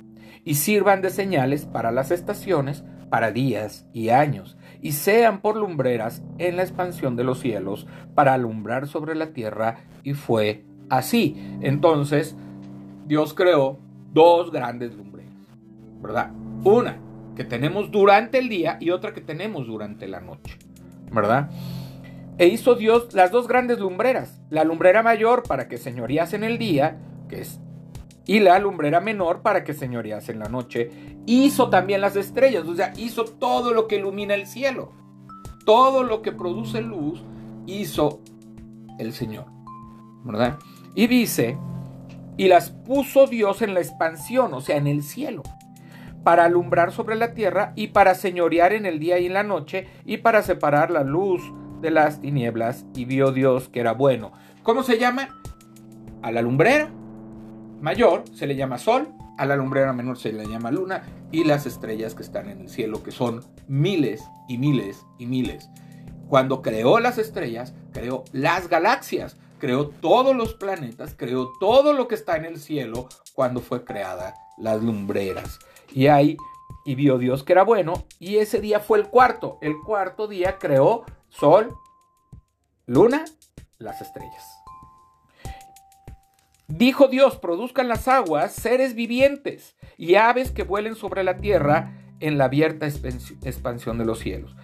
y 0.46 0.54
sirvan 0.54 1.02
de 1.02 1.10
señales 1.10 1.66
para 1.66 1.90
las 1.90 2.12
estaciones, 2.12 2.84
para 3.10 3.32
días 3.32 3.86
y 3.92 4.10
años, 4.10 4.56
y 4.80 4.92
sean 4.92 5.40
por 5.40 5.56
lumbreras 5.56 6.22
en 6.38 6.56
la 6.56 6.62
expansión 6.62 7.16
de 7.16 7.24
los 7.24 7.40
cielos, 7.40 7.88
para 8.14 8.32
alumbrar 8.32 8.86
sobre 8.86 9.16
la 9.16 9.32
tierra, 9.32 9.78
y 10.04 10.14
fue 10.14 10.64
así. 10.88 11.58
Entonces, 11.60 12.36
Dios 13.06 13.34
creó 13.34 13.80
dos 14.12 14.52
grandes 14.52 14.94
lumbreras, 14.94 15.34
¿verdad? 16.00 16.30
Una 16.62 17.00
que 17.34 17.44
tenemos 17.44 17.90
durante 17.90 18.38
el 18.38 18.48
día 18.48 18.78
y 18.80 18.90
otra 18.90 19.12
que 19.12 19.20
tenemos 19.20 19.66
durante 19.66 20.06
la 20.06 20.20
noche, 20.20 20.56
¿verdad? 21.10 21.50
E 22.38 22.46
hizo 22.46 22.76
Dios 22.76 23.14
las 23.14 23.32
dos 23.32 23.48
grandes 23.48 23.80
lumbreras, 23.80 24.40
la 24.50 24.62
lumbrera 24.62 25.02
mayor 25.02 25.42
para 25.42 25.66
que 25.66 25.76
señorías 25.76 26.34
en 26.34 26.44
el 26.44 26.56
día, 26.56 26.98
que 27.28 27.40
es, 27.40 27.60
y 28.26 28.40
la 28.40 28.58
lumbrera 28.58 29.00
menor 29.00 29.40
para 29.40 29.64
que 29.64 29.72
señorías 29.72 30.28
en 30.28 30.40
la 30.40 30.48
noche. 30.48 30.90
Hizo 31.26 31.70
también 31.70 32.00
las 32.00 32.16
estrellas, 32.16 32.66
o 32.66 32.74
sea, 32.74 32.92
hizo 32.96 33.24
todo 33.24 33.72
lo 33.72 33.86
que 33.86 33.96
ilumina 33.96 34.34
el 34.34 34.46
cielo, 34.46 34.92
todo 35.64 36.02
lo 36.02 36.22
que 36.22 36.32
produce 36.32 36.82
luz, 36.82 37.22
hizo 37.66 38.20
el 38.98 39.12
Señor, 39.12 39.46
¿verdad? 40.24 40.58
Y 40.94 41.06
dice, 41.06 41.56
y 42.36 42.48
las 42.48 42.70
puso 42.70 43.26
Dios 43.26 43.62
en 43.62 43.74
la 43.74 43.80
expansión, 43.80 44.52
o 44.54 44.60
sea, 44.60 44.76
en 44.76 44.86
el 44.86 45.02
cielo 45.02 45.42
para 46.24 46.44
alumbrar 46.44 46.90
sobre 46.90 47.14
la 47.14 47.34
tierra 47.34 47.72
y 47.76 47.88
para 47.88 48.16
señorear 48.16 48.72
en 48.72 48.84
el 48.84 48.98
día 48.98 49.16
y 49.20 49.26
en 49.26 49.34
la 49.34 49.44
noche 49.44 49.86
y 50.04 50.16
para 50.16 50.42
separar 50.42 50.90
la 50.90 51.04
luz 51.04 51.40
de 51.80 51.92
las 51.92 52.20
tinieblas. 52.20 52.84
Y 52.96 53.04
vio 53.04 53.30
Dios 53.30 53.68
que 53.68 53.78
era 53.78 53.92
bueno. 53.92 54.32
¿Cómo 54.64 54.82
se 54.82 54.98
llama? 54.98 55.28
A 56.22 56.32
la 56.32 56.42
lumbrera 56.42 56.90
mayor 57.80 58.24
se 58.34 58.46
le 58.46 58.56
llama 58.56 58.78
sol, 58.78 59.08
a 59.38 59.46
la 59.46 59.56
lumbrera 59.56 59.92
menor 59.92 60.18
se 60.18 60.32
le 60.32 60.46
llama 60.46 60.70
luna 60.70 61.02
y 61.30 61.44
las 61.44 61.66
estrellas 61.66 62.14
que 62.14 62.22
están 62.22 62.48
en 62.48 62.60
el 62.60 62.68
cielo, 62.68 63.02
que 63.02 63.12
son 63.12 63.44
miles 63.68 64.24
y 64.48 64.58
miles 64.58 65.04
y 65.18 65.26
miles. 65.26 65.68
Cuando 66.28 66.62
creó 66.62 66.98
las 66.98 67.18
estrellas, 67.18 67.74
creó 67.92 68.24
las 68.32 68.68
galaxias, 68.68 69.36
creó 69.58 69.88
todos 69.88 70.34
los 70.34 70.54
planetas, 70.54 71.14
creó 71.16 71.50
todo 71.60 71.92
lo 71.92 72.08
que 72.08 72.14
está 72.14 72.36
en 72.36 72.44
el 72.44 72.58
cielo 72.58 73.08
cuando 73.34 73.60
fue 73.60 73.84
creada 73.84 74.34
las 74.58 74.82
lumbreras. 74.82 75.58
Y 75.92 76.08
ahí, 76.08 76.36
y 76.84 76.94
vio 76.94 77.18
Dios 77.18 77.44
que 77.44 77.52
era 77.52 77.62
bueno, 77.62 78.06
y 78.18 78.36
ese 78.36 78.60
día 78.60 78.80
fue 78.80 78.98
el 78.98 79.08
cuarto. 79.08 79.58
El 79.60 79.76
cuarto 79.84 80.26
día 80.26 80.58
creó 80.58 81.04
sol, 81.28 81.74
luna, 82.86 83.24
las 83.78 84.00
estrellas. 84.00 84.55
Dijo 86.68 87.06
Dios, 87.06 87.36
produzcan 87.36 87.86
las 87.86 88.08
aguas 88.08 88.52
seres 88.52 88.94
vivientes 88.94 89.76
y 89.96 90.16
aves 90.16 90.50
que 90.50 90.64
vuelen 90.64 90.96
sobre 90.96 91.22
la 91.22 91.36
tierra 91.36 91.96
en 92.18 92.38
la 92.38 92.46
abierta 92.46 92.86
expansión 92.86 93.98
de 93.98 94.04
los 94.04 94.18
cielos. 94.18 94.56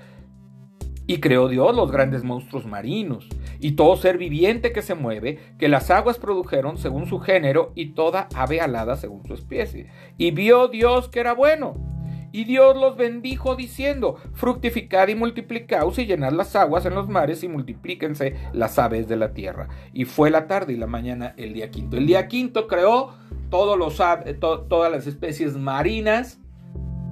Y 1.07 1.19
creó 1.19 1.49
Dios 1.49 1.77
los 1.77 1.93
grandes 1.93 2.25
monstruos 2.25 2.67
marinos 2.67 3.29
y 3.61 3.73
todo 3.73 3.97
ser 3.97 4.19
viviente 4.19 4.73
que 4.73 4.83
se 4.83 4.95
mueve, 4.95 5.39
que 5.59 5.69
las 5.69 5.91
aguas 5.91 6.19
produjeron 6.19 6.77
según 6.77 7.07
su 7.07 7.21
género 7.21 7.73
y 7.77 7.95
toda 7.95 8.29
ave 8.35 8.61
alada 8.61 8.97
según 8.97 9.25
su 9.27 9.35
especie. 9.35 9.91
Y 10.19 10.33
vio 10.33 10.69
Dios 10.69 11.09
que 11.09 11.21
era 11.21 11.35
bueno. 11.35 11.92
Y 12.33 12.45
Dios 12.45 12.77
los 12.77 12.97
bendijo 12.97 13.55
diciendo, 13.57 14.17
fructificad 14.33 15.09
y 15.09 15.15
multiplicaos 15.15 15.99
y 15.99 16.07
llenad 16.07 16.33
las 16.33 16.57
aguas 16.57 16.87
en 16.87 16.95
los 16.95 17.09
mares 17.09 17.45
y 17.45 17.49
multiplíquense 17.49 18.37
las 18.55 18.79
aves 18.79 19.07
de 19.07 19.17
la 19.17 19.35
tierra. 19.35 19.69
Y 19.93 20.07
fue 20.07 20.31
la 20.31 20.47
tarde 20.47 20.73
y 20.73 20.77
la 20.77 20.87
mañana 20.87 21.35
el 21.37 21.53
día 21.53 21.71
quinto. 21.71 21.99
El 21.99 22.07
día 22.07 22.29
quinto 22.29 22.67
creó 22.67 23.15
todos 23.51 23.79
los, 23.79 24.01
todas 24.41 24.91
las 24.91 25.07
especies 25.07 25.59
marinas, 25.59 26.41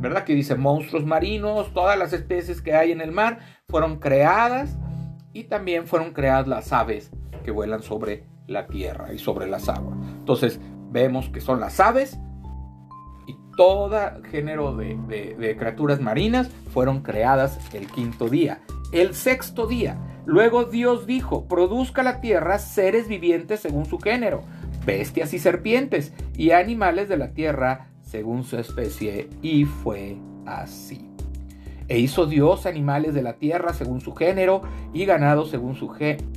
¿verdad? 0.00 0.24
Que 0.24 0.34
dice 0.34 0.54
monstruos 0.54 1.04
marinos, 1.04 1.72
todas 1.74 1.98
las 1.98 2.14
especies 2.14 2.62
que 2.62 2.74
hay 2.74 2.90
en 2.90 3.02
el 3.02 3.12
mar 3.12 3.40
fueron 3.68 3.98
creadas 3.98 4.78
y 5.34 5.44
también 5.44 5.86
fueron 5.86 6.14
creadas 6.14 6.48
las 6.48 6.72
aves 6.72 7.10
que 7.44 7.50
vuelan 7.50 7.82
sobre 7.82 8.24
la 8.46 8.66
tierra 8.66 9.12
y 9.12 9.18
sobre 9.18 9.46
las 9.46 9.68
aguas. 9.68 9.98
Entonces 10.18 10.58
vemos 10.90 11.28
que 11.28 11.42
son 11.42 11.60
las 11.60 11.78
aves 11.78 12.18
y 13.26 13.36
todo 13.56 13.98
género 14.30 14.76
de, 14.76 15.56
criaturas 15.58 16.00
marinas 16.00 16.48
fueron 16.72 17.02
creadas 17.02 17.58
el 17.74 17.86
quinto 17.86 18.28
día. 18.28 18.60
El 18.92 19.14
sexto 19.14 19.66
día, 19.66 19.98
luego 20.26 20.64
Dios 20.64 21.06
dijo, 21.06 21.46
produzca 21.46 22.02
la 22.02 22.20
tierra 22.20 22.58
seres 22.58 23.06
vivientes 23.06 23.60
según 23.60 23.86
su 23.86 23.98
género, 23.98 24.42
bestias 24.84 25.34
y 25.34 25.38
serpientes, 25.38 26.12
y 26.36 26.50
animales 26.52 27.08
de 27.08 27.16
la 27.16 27.32
tierra 27.32 27.88
según 28.02 28.44
su 28.44 28.58
especie, 28.58 29.28
y 29.42 29.64
fue 29.64 30.16
así. 30.46 31.10
E 31.90 31.98
hizo 31.98 32.26
Dios 32.26 32.66
animales 32.66 33.14
de 33.14 33.22
la 33.22 33.34
tierra 33.34 33.74
según 33.74 34.00
su 34.00 34.14
género, 34.14 34.62
y 34.92 35.04
ganado 35.06 35.44
según 35.44 35.74
su, 35.74 35.92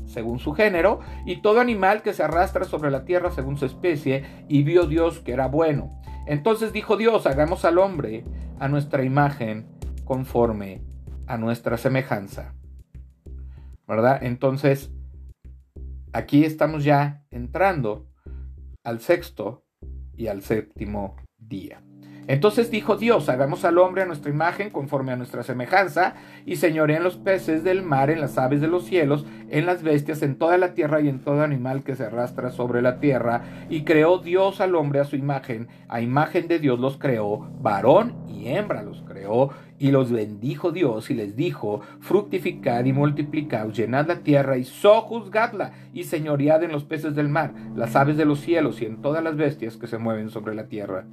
según 0.08 0.40
su 0.40 0.54
género, 0.54 1.00
y 1.26 1.42
todo 1.42 1.60
animal 1.60 2.02
que 2.02 2.14
se 2.14 2.24
arrastra 2.24 2.66
sobre 2.66 2.92
la 2.92 3.06
tierra 3.06 3.32
según 3.32 3.58
su 3.58 3.66
especie, 3.66 4.24
y 4.50 4.64
vio 4.64 4.88
Dios 4.88 5.20
que 5.20 5.32
era 5.32 5.48
bueno. 5.48 6.02
Entonces 6.26 6.74
dijo 6.74 6.98
Dios, 6.98 7.26
hagamos 7.28 7.66
al 7.66 7.78
hombre 7.78 8.24
a 8.60 8.68
nuestra 8.68 9.04
imagen, 9.04 9.68
conforme 10.06 10.82
a 11.28 11.38
nuestra 11.38 11.78
semejanza. 11.78 12.54
¿Verdad? 13.88 14.24
Entonces, 14.24 14.92
aquí 16.14 16.46
estamos 16.46 16.84
ya 16.84 17.26
entrando 17.32 18.08
al 18.84 19.00
sexto 19.00 19.66
y 20.16 20.28
al 20.28 20.42
séptimo 20.42 21.16
día. 21.38 21.82
Entonces 22.28 22.72
dijo 22.72 22.96
Dios, 22.96 23.28
hagamos 23.28 23.66
al 23.66 23.78
hombre 23.78 24.04
a 24.04 24.06
nuestra 24.06 24.32
imagen, 24.32 24.70
conforme 24.70 25.12
a 25.12 25.16
nuestra 25.16 25.44
semejanza, 25.44 26.16
y 26.46 26.56
señoré 26.56 26.96
en 26.96 27.04
los 27.04 27.18
peces 27.18 27.64
del 27.64 27.84
mar, 27.84 28.10
en 28.10 28.22
las 28.22 28.38
aves 28.38 28.62
de 28.62 28.68
los 28.68 28.86
cielos, 28.86 29.26
en 29.50 29.66
las 29.66 29.84
bestias, 29.84 30.22
en 30.22 30.36
toda 30.36 30.58
la 30.58 30.74
tierra 30.74 31.02
y 31.02 31.10
en 31.10 31.20
todo 31.20 31.44
animal 31.44 31.84
que 31.84 31.96
se 31.96 32.06
arrastra 32.06 32.52
sobre 32.52 32.82
la 32.82 33.00
tierra. 33.00 33.44
Y 33.70 33.84
creó 33.84 34.20
Dios 34.20 34.62
al 34.62 34.76
hombre 34.76 35.00
a 35.00 35.06
su 35.06 35.16
imagen, 35.16 35.68
a 35.90 36.02
imagen 36.02 36.48
de 36.48 36.60
Dios 36.60 36.80
los 36.80 36.98
creó, 36.98 37.50
varón 37.62 38.16
y 38.28 38.48
hembra 38.48 38.84
los 38.84 39.02
creó, 39.02 39.52
y 39.80 39.92
los 39.92 40.12
bendijo 40.12 40.72
Dios 40.72 41.12
y 41.12 41.14
les 41.14 41.36
dijo, 41.36 41.82
fructificad 42.00 42.86
y 42.86 42.94
multiplicad, 42.94 43.70
llenad 43.70 44.08
la 44.08 44.20
tierra 44.20 44.58
y 44.58 44.64
sojuzgadla, 44.64 45.74
y 45.94 46.06
señoread 46.06 46.64
en 46.64 46.72
los 46.72 46.86
peces 46.86 47.16
del 47.16 47.28
mar, 47.28 47.54
las 47.76 47.96
aves 47.98 48.16
de 48.16 48.24
los 48.24 48.40
cielos 48.40 48.82
y 48.82 48.86
en 48.86 49.02
todas 49.02 49.22
las 49.22 49.36
bestias 49.36 49.76
que 49.76 49.88
se 49.88 49.98
mueven 49.98 50.30
sobre 50.30 50.56
la 50.56 50.68
tierra. 50.68 51.04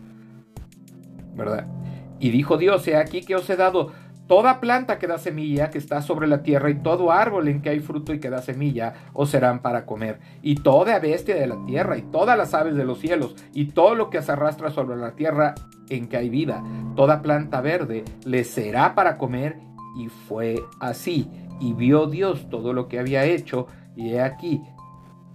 Y 2.18 2.30
dijo 2.30 2.58
Dios, 2.58 2.86
he 2.86 2.96
aquí 2.96 3.22
que 3.22 3.36
os 3.36 3.48
he 3.48 3.56
dado 3.56 3.92
toda 4.30 4.60
planta 4.60 5.00
que 5.00 5.08
da 5.08 5.18
semilla 5.18 5.70
que 5.70 5.78
está 5.78 6.02
sobre 6.02 6.28
la 6.28 6.44
tierra 6.44 6.70
y 6.70 6.76
todo 6.76 7.10
árbol 7.10 7.48
en 7.48 7.62
que 7.62 7.70
hay 7.70 7.80
fruto 7.80 8.14
y 8.14 8.20
que 8.20 8.30
da 8.30 8.40
semilla 8.40 8.94
os 9.12 9.30
serán 9.30 9.60
para 9.60 9.86
comer. 9.86 10.20
Y 10.40 10.54
toda 10.56 11.00
bestia 11.00 11.34
de 11.34 11.48
la 11.48 11.56
tierra 11.66 11.98
y 11.98 12.02
todas 12.02 12.38
las 12.38 12.54
aves 12.54 12.76
de 12.76 12.84
los 12.84 13.00
cielos 13.00 13.34
y 13.52 13.72
todo 13.72 13.96
lo 13.96 14.08
que 14.08 14.22
se 14.22 14.30
arrastra 14.30 14.70
sobre 14.70 14.96
la 14.96 15.16
tierra 15.16 15.56
en 15.88 16.06
que 16.06 16.16
hay 16.16 16.28
vida, 16.28 16.62
toda 16.94 17.22
planta 17.22 17.60
verde 17.60 18.04
les 18.24 18.48
será 18.48 18.94
para 18.94 19.18
comer. 19.18 19.56
Y 19.96 20.06
fue 20.06 20.62
así. 20.78 21.28
Y 21.58 21.72
vio 21.72 22.06
Dios 22.06 22.48
todo 22.48 22.72
lo 22.72 22.86
que 22.86 23.00
había 23.00 23.24
hecho 23.24 23.66
y 23.96 24.10
he 24.10 24.22
aquí 24.22 24.62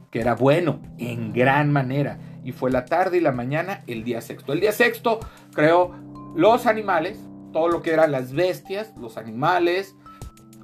que 0.10 0.22
era 0.22 0.36
bueno 0.36 0.80
en 0.98 1.34
gran 1.34 1.74
manera 1.74 2.18
y 2.46 2.52
fue 2.52 2.72
la 2.72 2.86
tarde 2.86 3.18
y 3.18 3.22
la 3.22 3.32
mañana 3.32 3.84
el 3.88 4.04
día 4.04 4.22
sexto. 4.22 4.54
El 4.54 4.62
día 4.62 4.72
sexto 4.72 5.20
creó 5.54 5.92
los 6.36 6.68
animales, 6.68 7.20
todo 7.52 7.68
lo 7.68 7.82
que 7.82 7.92
eran 7.92 8.12
las 8.12 8.34
bestias, 8.34 8.94
los 8.98 9.18
animales, 9.18 9.96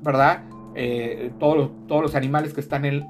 ¿verdad? 0.01 0.43
Eh, 0.75 1.31
todos, 1.39 1.71
todos 1.87 2.03
los 2.03 2.15
animales 2.15 2.53
que 2.53 2.61
están 2.61 2.85
en, 2.85 3.03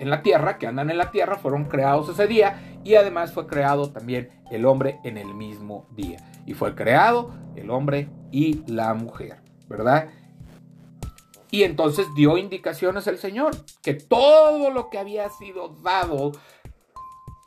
en 0.00 0.10
la 0.10 0.22
tierra, 0.22 0.58
que 0.58 0.66
andan 0.66 0.90
en 0.90 0.98
la 0.98 1.12
tierra, 1.12 1.36
fueron 1.36 1.66
creados 1.66 2.08
ese 2.08 2.26
día 2.26 2.80
y 2.82 2.96
además 2.96 3.32
fue 3.32 3.46
creado 3.46 3.92
también 3.92 4.30
el 4.50 4.66
hombre 4.66 4.98
en 5.04 5.18
el 5.18 5.32
mismo 5.32 5.86
día. 5.92 6.18
Y 6.46 6.54
fue 6.54 6.74
creado 6.74 7.32
el 7.54 7.70
hombre 7.70 8.08
y 8.32 8.62
la 8.66 8.92
mujer, 8.94 9.36
¿verdad? 9.68 10.08
Y 11.50 11.62
entonces 11.62 12.06
dio 12.14 12.36
indicaciones 12.36 13.06
el 13.06 13.18
Señor, 13.18 13.52
que 13.82 13.94
todo 13.94 14.70
lo 14.70 14.90
que 14.90 14.98
había 14.98 15.28
sido 15.30 15.68
dado 15.82 16.32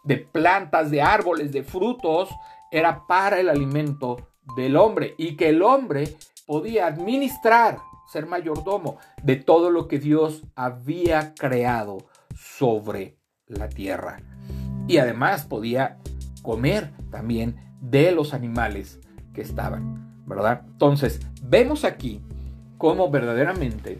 de 0.03 0.17
plantas, 0.17 0.91
de 0.91 1.01
árboles, 1.01 1.51
de 1.51 1.63
frutos, 1.63 2.29
era 2.71 3.07
para 3.07 3.39
el 3.39 3.49
alimento 3.49 4.27
del 4.55 4.75
hombre 4.75 5.15
y 5.17 5.35
que 5.35 5.49
el 5.49 5.61
hombre 5.61 6.15
podía 6.45 6.87
administrar, 6.87 7.79
ser 8.07 8.25
mayordomo 8.25 8.97
de 9.21 9.35
todo 9.35 9.69
lo 9.69 9.87
que 9.87 9.99
Dios 9.99 10.43
había 10.55 11.33
creado 11.35 11.97
sobre 12.35 13.17
la 13.47 13.69
tierra. 13.69 14.21
Y 14.87 14.97
además 14.97 15.45
podía 15.45 15.99
comer 16.41 16.91
también 17.11 17.55
de 17.81 18.11
los 18.11 18.33
animales 18.33 18.99
que 19.33 19.41
estaban, 19.41 20.23
¿verdad? 20.25 20.63
Entonces, 20.65 21.19
vemos 21.43 21.83
aquí 21.85 22.21
cómo 22.77 23.11
verdaderamente 23.11 23.99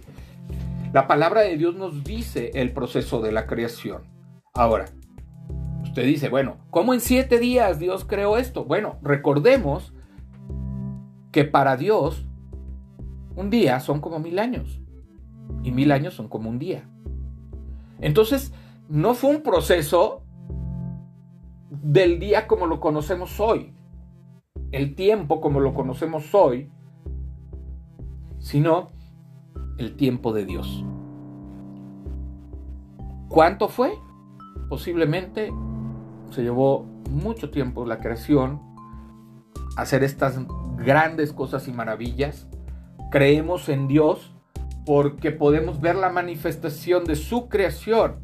la 0.92 1.08
palabra 1.08 1.42
de 1.42 1.56
Dios 1.58 1.76
nos 1.76 2.04
dice 2.04 2.50
el 2.56 2.72
proceso 2.74 3.22
de 3.22 3.32
la 3.32 3.46
creación. 3.46 4.02
Ahora, 4.56 4.86
Usted 5.90 6.06
dice, 6.06 6.30
bueno, 6.30 6.58
¿cómo 6.70 6.94
en 6.94 7.00
siete 7.00 7.40
días 7.40 7.80
Dios 7.80 8.06
creó 8.06 8.38
esto? 8.38 8.64
Bueno, 8.64 9.00
recordemos 9.02 9.92
que 11.32 11.46
para 11.46 11.78
Dios 11.78 12.28
un 13.36 13.50
día 13.50 13.80
son 13.80 14.00
como 14.00 14.20
mil 14.20 14.38
años 14.38 14.80
y 15.64 15.72
mil 15.72 15.92
años 15.92 16.14
son 16.14 16.28
como 16.28 16.48
un 16.48 16.60
día. 16.60 16.88
Entonces, 18.00 18.54
no 18.88 19.16
fue 19.16 19.32
un 19.32 19.42
proceso 19.42 20.22
del 21.72 22.20
día 22.20 22.46
como 22.46 22.68
lo 22.68 22.80
conocemos 22.80 23.40
hoy, 23.40 23.74
el 24.72 24.94
tiempo 24.94 25.42
como 25.42 25.60
lo 25.60 25.74
conocemos 25.74 26.36
hoy, 26.36 26.72
sino 28.38 28.92
el 29.80 29.96
tiempo 29.96 30.34
de 30.34 30.46
Dios. 30.46 30.86
¿Cuánto 33.28 33.70
fue? 33.70 33.92
Posiblemente 34.70 35.52
se 36.32 36.44
llevó 36.44 36.84
mucho 37.10 37.50
tiempo 37.50 37.86
la 37.86 38.00
creación, 38.00 38.62
hacer 39.78 40.04
estas 40.04 40.40
grandes 40.78 41.34
cosas 41.34 41.68
y 41.68 41.72
maravillas. 41.72 42.48
Creemos 43.12 43.70
en 43.70 43.88
Dios 43.88 44.34
porque 44.86 45.32
podemos 45.32 45.82
ver 45.82 45.96
la 45.96 46.10
manifestación 46.10 47.06
de 47.06 47.16
su 47.16 47.50
creación. 47.50 48.18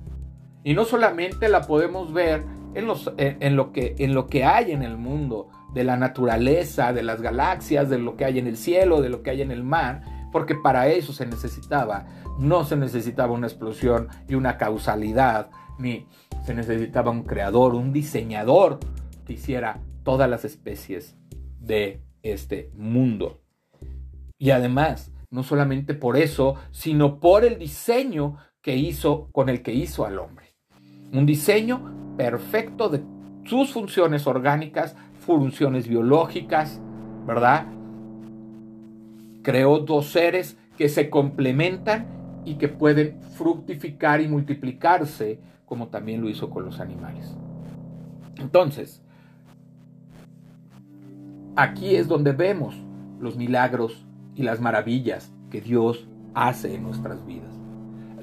Y 0.63 0.73
no 0.73 0.85
solamente 0.85 1.49
la 1.49 1.61
podemos 1.61 2.11
ver 2.11 2.43
en, 2.73 2.87
los, 2.87 3.11
en, 3.17 3.55
lo 3.55 3.71
que, 3.71 3.95
en 3.99 4.13
lo 4.13 4.27
que 4.27 4.45
hay 4.45 4.71
en 4.71 4.81
el 4.81 4.97
mundo, 4.97 5.49
de 5.75 5.83
la 5.83 5.97
naturaleza, 5.97 6.93
de 6.93 7.03
las 7.03 7.21
galaxias, 7.21 7.89
de 7.89 7.99
lo 7.99 8.15
que 8.15 8.25
hay 8.25 8.39
en 8.39 8.47
el 8.47 8.57
cielo, 8.57 9.01
de 9.01 9.09
lo 9.09 9.21
que 9.21 9.29
hay 9.29 9.41
en 9.41 9.51
el 9.51 9.63
mar, 9.63 10.01
porque 10.31 10.55
para 10.55 10.87
eso 10.87 11.13
se 11.13 11.25
necesitaba, 11.25 12.05
no 12.39 12.63
se 12.63 12.77
necesitaba 12.77 13.33
una 13.33 13.47
explosión 13.47 14.07
y 14.27 14.35
una 14.35 14.57
causalidad, 14.57 15.49
ni 15.77 16.07
se 16.45 16.53
necesitaba 16.53 17.12
un 17.12 17.23
creador, 17.23 17.73
un 17.73 17.91
diseñador 17.91 18.79
que 19.25 19.34
hiciera 19.34 19.79
todas 20.03 20.29
las 20.29 20.45
especies 20.45 21.17
de 21.60 22.01
este 22.21 22.69
mundo. 22.75 23.41
Y 24.38 24.51
además, 24.51 25.12
no 25.31 25.41
solamente 25.41 25.95
por 25.95 26.17
eso, 26.17 26.55
sino 26.71 27.19
por 27.19 27.45
el 27.45 27.58
diseño 27.58 28.38
que 28.62 28.75
hizo 28.75 29.29
con 29.31 29.49
el 29.49 29.63
que 29.63 29.73
hizo 29.73 30.05
al 30.05 30.19
hombre. 30.19 30.55
Un 31.12 31.25
diseño 31.25 32.15
perfecto 32.15 32.89
de 32.89 33.01
sus 33.45 33.73
funciones 33.73 34.27
orgánicas, 34.27 34.95
funciones 35.19 35.88
biológicas, 35.88 36.79
¿verdad? 37.25 37.65
Creó 39.41 39.79
dos 39.79 40.08
seres 40.08 40.58
que 40.77 40.89
se 40.89 41.10
complementan 41.10 42.43
y 42.45 42.55
que 42.55 42.67
pueden 42.67 43.21
fructificar 43.21 44.21
y 44.21 44.27
multiplicarse 44.27 45.39
como 45.65 45.88
también 45.88 46.21
lo 46.21 46.30
hizo 46.30 46.49
con 46.49 46.65
los 46.65 46.80
animales. 46.80 47.36
Entonces, 48.38 49.01
aquí 51.56 51.95
es 51.95 52.08
donde 52.08 52.34
vemos 52.34 52.75
los 53.19 53.38
milagros 53.38 54.06
y 54.36 54.43
las 54.43 54.60
maravillas 54.60 55.32
que 55.49 55.62
Dios 55.62 56.08
hace 56.34 56.75
en 56.75 56.84
nuestras 56.84 57.25
vidas. 57.25 57.51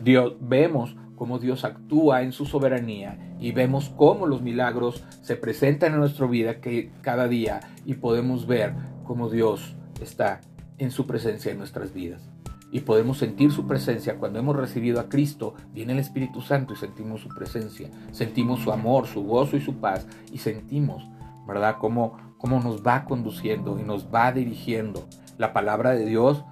Dios, 0.03 0.35
vemos 0.41 0.97
cómo 1.17 1.39
Dios 1.39 1.65
actúa 1.65 2.23
en 2.23 2.33
su 2.33 2.47
soberanía 2.47 3.37
y 3.39 3.53
vemos 3.53 3.91
cómo 3.97 4.27
los 4.27 4.43
milagros 4.43 5.05
se 5.23 5.37
presentan 5.37 5.93
en 5.93 6.01
nuestra 6.01 6.27
vida 6.27 6.61
que 6.61 6.91
cada 7.01 7.29
día 7.29 7.61
y 7.87 7.95
podemos 7.95 8.47
ver 8.47 8.75
cómo 9.05 9.31
Dios 9.31 9.77
está 10.01 10.41
en 10.79 10.91
su 10.91 11.07
presencia 11.07 11.53
en 11.53 11.59
nuestras 11.59 11.93
vidas 11.93 12.32
y 12.73 12.81
podemos 12.81 13.19
sentir 13.19 13.53
su 13.53 13.67
presencia 13.67 14.17
cuando 14.17 14.39
hemos 14.39 14.57
recibido 14.57 14.99
a 14.99 15.11
Cristo, 15.11 15.55
viene 15.73 15.93
el 15.93 15.99
Espíritu 15.99 16.41
Santo 16.41 16.73
y 16.73 16.77
sentimos 16.77 17.21
su 17.21 17.29
presencia, 17.29 17.91
sentimos 18.11 18.61
su 18.61 18.73
amor, 18.73 19.07
su 19.07 19.23
gozo 19.23 19.59
y 19.59 19.61
su 19.61 19.77
paz 19.77 20.07
y 20.33 20.39
sentimos, 20.39 21.07
¿verdad?, 21.47 21.77
cómo, 21.79 22.17
cómo 22.39 22.61
nos 22.61 22.83
va 22.83 23.05
conduciendo 23.05 23.79
y 23.79 23.83
nos 23.83 24.13
va 24.13 24.33
dirigiendo. 24.33 25.07
La 25.37 25.53
palabra 25.53 25.91
de 25.91 26.07
Dios 26.07 26.45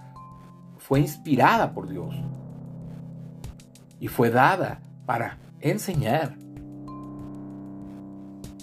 fue 0.76 1.00
inspirada 1.00 1.72
por 1.72 1.88
Dios 1.88 2.14
y 3.98 4.08
fue 4.08 4.30
dada 4.30 4.82
para 5.06 5.38
enseñar, 5.60 6.36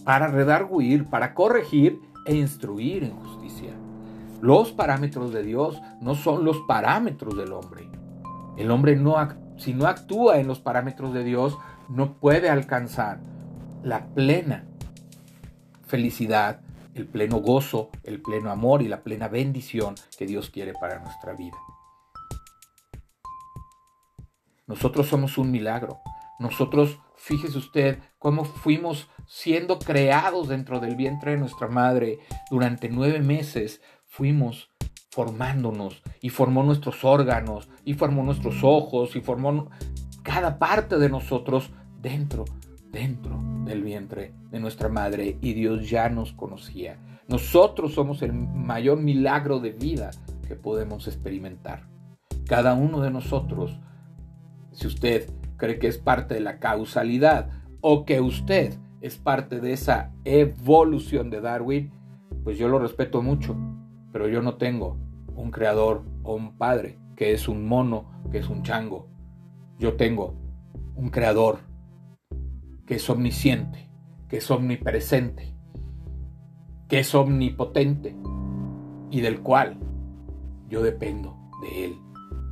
para 0.06 0.28
redarguir, 0.28 1.06
para 1.06 1.34
corregir 1.34 2.00
e 2.28 2.36
instruir 2.36 3.04
en 3.04 3.12
justicia. 3.15 3.87
Los 4.41 4.71
parámetros 4.71 5.34
de 5.34 5.43
Dios 5.43 5.82
no 6.02 6.15
son 6.15 6.45
los 6.45 6.58
parámetros 6.67 7.36
del 7.36 7.54
hombre. 7.54 7.89
El 8.58 8.71
hombre 8.71 8.95
no, 8.95 9.15
si 9.58 9.73
no 9.73 9.88
actúa 9.88 10.39
en 10.39 10.47
los 10.47 10.60
parámetros 10.60 11.13
de 11.13 11.23
Dios, 11.23 11.58
no 11.89 12.13
puede 12.13 12.50
alcanzar 12.50 13.19
la 13.84 14.08
plena 14.08 14.65
felicidad, 15.86 16.62
el 16.93 17.08
pleno 17.08 17.38
gozo, 17.38 17.89
el 18.04 18.21
pleno 18.21 18.52
amor 18.52 18.82
y 18.82 18.88
la 18.88 19.04
plena 19.04 19.28
bendición 19.28 19.95
que 20.17 20.26
Dios 20.26 20.50
quiere 20.50 20.73
para 20.73 21.00
nuestra 21.00 21.34
vida. 21.34 21.58
Nosotros 24.67 25.08
somos 25.08 25.38
un 25.38 25.50
milagro. 25.50 26.02
Nosotros, 26.39 27.00
fíjese 27.15 27.58
usted 27.58 28.00
cómo 28.19 28.43
fuimos 28.43 29.10
siendo 29.26 29.80
creados 29.80 30.50
dentro 30.50 30.80
del 30.80 30.95
vientre 30.95 31.32
de 31.32 31.38
nuestra 31.38 31.67
madre 31.67 32.19
durante 32.52 32.89
nueve 32.89 33.19
meses. 33.19 33.82
Fuimos 34.17 34.71
formándonos 35.12 36.01
y 36.21 36.30
formó 36.30 36.63
nuestros 36.63 37.06
órganos 37.06 37.69
y 37.86 37.93
formó 37.93 38.23
nuestros 38.23 38.63
ojos 38.63 39.15
y 39.15 39.21
formó 39.21 39.69
cada 40.23 40.58
parte 40.58 40.97
de 40.97 41.08
nosotros 41.08 41.69
dentro, 42.01 42.43
dentro 42.91 43.39
del 43.63 43.84
vientre 43.84 44.34
de 44.49 44.60
nuestra 44.60 44.89
madre 44.89 45.38
y 45.39 45.53
Dios 45.53 45.88
ya 45.88 46.10
nos 46.10 46.34
conocía. 46.34 46.97
Nosotros 47.27 47.93
somos 47.93 48.23
el 48.23 48.34
mayor 48.34 48.99
milagro 48.99 49.60
de 49.60 49.73
vida 49.73 50.10
que 50.47 50.56
podemos 50.56 51.08
experimentar. 51.08 51.88
Cada 52.47 52.73
uno 52.73 53.01
de 53.01 53.12
nosotros, 53.12 53.80
si 54.71 54.88
usted 54.88 55.30
cree 55.58 55.77
que 55.77 55.89
es 55.89 55.99
parte 55.99 56.34
de 56.34 56.41
la 56.41 56.58
causalidad 56.58 57.51
o 57.82 58.03
que 58.03 58.19
usted 58.19 58.80
es 58.99 59.17
parte 59.17 59.62
de 59.62 59.73
esa 59.73 60.12
evolución 60.25 61.30
de 61.30 61.39
Darwin, 61.39 61.91
pues 62.43 62.58
yo 62.58 62.67
lo 62.67 62.80
respeto 62.80 63.21
mucho, 63.21 63.56
pero 64.12 64.28
yo 64.28 64.41
no 64.41 64.56
tengo 64.56 64.98
un 65.36 65.52
creador 65.52 66.04
o 66.24 66.36
un 66.36 66.58
padre 66.58 67.00
que 67.15 67.34
es 67.34 67.48
un 67.48 67.65
mono, 67.65 68.06
que 68.32 68.39
es 68.39 68.50
un 68.50 68.63
chango. 68.63 69.08
Yo 69.80 69.96
tengo 69.96 70.36
un 70.96 71.10
creador 71.10 71.60
que 72.86 72.96
es 72.96 73.10
omnisciente, 73.10 73.89
que 74.28 74.38
es 74.38 74.50
omnipresente, 74.52 75.54
que 76.88 77.00
es 77.00 77.13
omnipotente 77.13 78.15
y 79.12 79.22
del 79.22 79.41
cual 79.41 79.78
yo 80.70 80.82
dependo 80.82 81.38
de 81.62 81.86
él. 81.86 81.98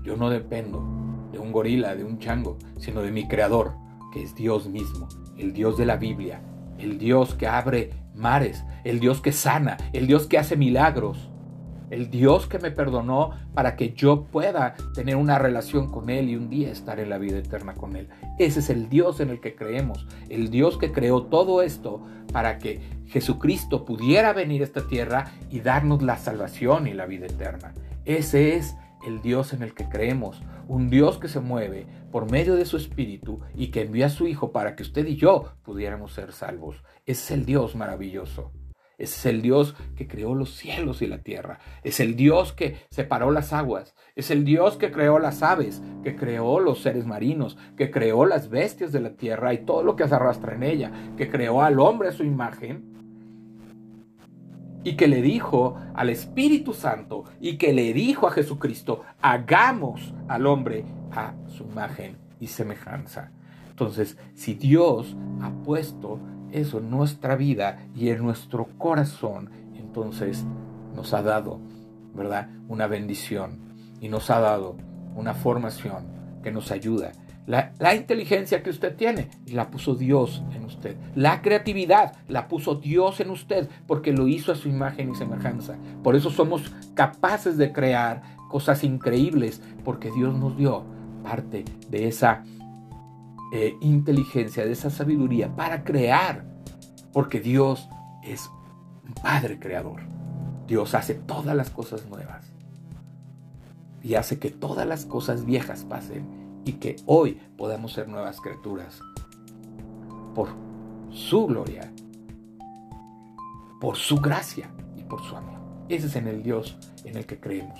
Yo 0.03 0.15
no 0.17 0.29
dependo 0.29 0.83
de 1.31 1.39
un 1.39 1.51
gorila, 1.51 1.95
de 1.95 2.03
un 2.03 2.19
chango, 2.19 2.57
sino 2.77 3.01
de 3.01 3.11
mi 3.11 3.27
creador, 3.27 3.73
que 4.13 4.23
es 4.23 4.35
Dios 4.35 4.67
mismo, 4.67 5.07
el 5.37 5.53
Dios 5.53 5.77
de 5.77 5.85
la 5.85 5.97
Biblia, 5.97 6.41
el 6.77 6.97
Dios 6.97 7.35
que 7.35 7.47
abre 7.47 7.91
mares, 8.13 8.63
el 8.83 8.99
Dios 8.99 9.21
que 9.21 9.31
sana, 9.31 9.77
el 9.93 10.07
Dios 10.07 10.27
que 10.27 10.37
hace 10.37 10.55
milagros, 10.55 11.29
el 11.89 12.09
Dios 12.09 12.47
que 12.47 12.59
me 12.59 12.71
perdonó 12.71 13.31
para 13.53 13.75
que 13.75 13.93
yo 13.93 14.25
pueda 14.25 14.75
tener 14.93 15.15
una 15.15 15.39
relación 15.39 15.89
con 15.89 16.09
Él 16.09 16.29
y 16.29 16.35
un 16.35 16.49
día 16.49 16.71
estar 16.71 16.99
en 16.99 17.09
la 17.09 17.17
vida 17.17 17.37
eterna 17.37 17.73
con 17.73 17.95
Él. 17.95 18.09
Ese 18.39 18.59
es 18.59 18.69
el 18.69 18.89
Dios 18.89 19.19
en 19.19 19.29
el 19.29 19.39
que 19.39 19.55
creemos, 19.55 20.07
el 20.29 20.49
Dios 20.49 20.77
que 20.77 20.91
creó 20.91 21.23
todo 21.23 21.61
esto 21.61 22.05
para 22.31 22.57
que 22.57 22.81
Jesucristo 23.07 23.85
pudiera 23.85 24.33
venir 24.33 24.61
a 24.61 24.65
esta 24.65 24.87
tierra 24.87 25.31
y 25.49 25.61
darnos 25.61 26.01
la 26.01 26.17
salvación 26.17 26.87
y 26.87 26.93
la 26.93 27.05
vida 27.05 27.27
eterna. 27.27 27.73
Ese 28.05 28.55
es 28.55 28.75
el 29.05 29.21
Dios 29.21 29.53
en 29.53 29.61
el 29.61 29.73
que 29.73 29.87
creemos, 29.87 30.41
un 30.67 30.89
Dios 30.89 31.19
que 31.19 31.27
se 31.27 31.39
mueve 31.39 31.85
por 32.11 32.29
medio 32.31 32.55
de 32.55 32.65
su 32.65 32.77
Espíritu 32.77 33.39
y 33.53 33.67
que 33.67 33.81
envía 33.81 34.07
a 34.07 34.09
su 34.09 34.27
Hijo 34.27 34.51
para 34.51 34.75
que 34.75 34.83
usted 34.83 35.05
y 35.05 35.15
yo 35.15 35.53
pudiéramos 35.63 36.13
ser 36.13 36.31
salvos. 36.31 36.83
Ese 37.05 37.23
es 37.23 37.31
el 37.31 37.45
Dios 37.45 37.75
maravilloso. 37.75 38.51
Es 38.97 39.25
el 39.25 39.41
Dios 39.41 39.75
que 39.95 40.07
creó 40.07 40.35
los 40.35 40.55
cielos 40.55 41.01
y 41.01 41.07
la 41.07 41.19
tierra. 41.19 41.59
Es 41.83 41.99
el 41.99 42.15
Dios 42.15 42.53
que 42.53 42.77
separó 42.89 43.31
las 43.31 43.53
aguas. 43.53 43.95
Es 44.15 44.31
el 44.31 44.45
Dios 44.45 44.77
que 44.77 44.91
creó 44.91 45.19
las 45.19 45.43
aves, 45.43 45.81
que 46.03 46.15
creó 46.15 46.59
los 46.59 46.81
seres 46.81 47.05
marinos, 47.05 47.57
que 47.77 47.91
creó 47.91 48.25
las 48.25 48.49
bestias 48.49 48.91
de 48.91 49.01
la 49.01 49.11
tierra 49.11 49.53
y 49.53 49.59
todo 49.59 49.83
lo 49.83 49.95
que 49.95 50.07
se 50.07 50.15
arrastra 50.15 50.55
en 50.55 50.63
ella, 50.63 50.91
que 51.17 51.29
creó 51.29 51.61
al 51.61 51.79
hombre 51.79 52.09
a 52.09 52.13
su 52.13 52.23
imagen 52.23 52.95
y 54.85 54.95
que 54.95 55.07
le 55.07 55.21
dijo 55.21 55.77
al 55.95 56.09
Espíritu 56.09 56.73
Santo 56.73 57.25
y 57.41 57.57
que 57.57 57.73
le 57.73 57.91
dijo 57.91 58.27
a 58.27 58.31
Jesucristo, 58.31 59.01
hagamos 59.19 60.13
al 60.27 60.45
hombre 60.45 60.85
a 61.11 61.33
su 61.47 61.63
imagen 61.63 62.17
y 62.39 62.47
semejanza. 62.47 63.31
Entonces, 63.69 64.17
si 64.35 64.53
Dios 64.53 65.17
ha 65.41 65.49
puesto 65.63 66.19
eso 66.51 66.79
nuestra 66.79 67.35
vida 67.35 67.79
y 67.95 68.09
en 68.09 68.23
nuestro 68.23 68.67
corazón, 68.77 69.49
entonces 69.75 70.45
nos 70.95 71.13
ha 71.13 71.21
dado, 71.21 71.59
¿verdad? 72.13 72.49
Una 72.67 72.87
bendición 72.87 73.59
y 73.99 74.09
nos 74.09 74.29
ha 74.29 74.39
dado 74.39 74.75
una 75.15 75.33
formación 75.33 76.05
que 76.43 76.51
nos 76.51 76.71
ayuda. 76.71 77.11
La, 77.47 77.73
la, 77.77 77.93
inteligencia 77.93 78.63
que 78.63 78.71
usted 78.71 78.95
tiene, 78.95 79.29
la 79.51 79.69
puso 79.69 79.93
Dios 79.93 80.43
en 80.55 80.65
usted. 80.65 80.95
La 81.13 81.43
creatividad, 81.43 82.15
la 82.27 82.47
puso 82.47 82.75
Dios 82.75 83.19
en 83.19 83.29
usted, 83.29 83.69
porque 83.85 84.13
lo 84.13 84.27
hizo 84.27 84.51
a 84.51 84.55
su 84.55 84.67
imagen 84.67 85.11
y 85.11 85.15
semejanza. 85.15 85.77
Por 86.03 86.15
eso 86.15 86.31
somos 86.31 86.73
capaces 86.95 87.57
de 87.57 87.71
crear 87.71 88.23
cosas 88.49 88.83
increíbles, 88.83 89.61
porque 89.83 90.09
Dios 90.11 90.33
nos 90.35 90.57
dio 90.57 90.85
parte 91.23 91.65
de 91.89 92.07
esa 92.07 92.43
eh, 93.51 93.77
inteligencia, 93.81 94.65
de 94.65 94.71
esa 94.71 94.89
sabiduría 94.89 95.55
para 95.55 95.83
crear. 95.83 96.45
Porque 97.13 97.39
Dios 97.39 97.87
es 98.23 98.49
un 99.03 99.13
Padre 99.13 99.59
creador. 99.59 100.01
Dios 100.67 100.95
hace 100.95 101.15
todas 101.15 101.55
las 101.55 101.69
cosas 101.69 102.07
nuevas. 102.07 102.51
Y 104.01 104.15
hace 104.15 104.39
que 104.39 104.51
todas 104.51 104.87
las 104.87 105.05
cosas 105.05 105.45
viejas 105.45 105.83
pasen 105.83 106.61
y 106.65 106.73
que 106.73 106.95
hoy 107.05 107.39
podamos 107.57 107.93
ser 107.93 108.07
nuevas 108.07 108.41
criaturas. 108.41 108.99
Por 110.33 110.49
su 111.11 111.47
gloria, 111.47 111.91
por 113.79 113.95
su 113.95 114.17
gracia 114.17 114.69
y 114.97 115.03
por 115.03 115.21
su 115.23 115.35
amor. 115.35 115.59
Ese 115.89 116.07
es 116.07 116.15
en 116.15 116.27
el 116.27 116.43
Dios 116.43 116.77
en 117.03 117.17
el 117.17 117.25
que 117.25 117.39
creemos. 117.39 117.79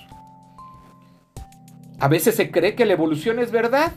A 2.00 2.08
veces 2.08 2.36
se 2.36 2.52
cree 2.52 2.76
que 2.76 2.86
la 2.86 2.94
evolución 2.94 3.40
es 3.40 3.52
verdad 3.52 3.94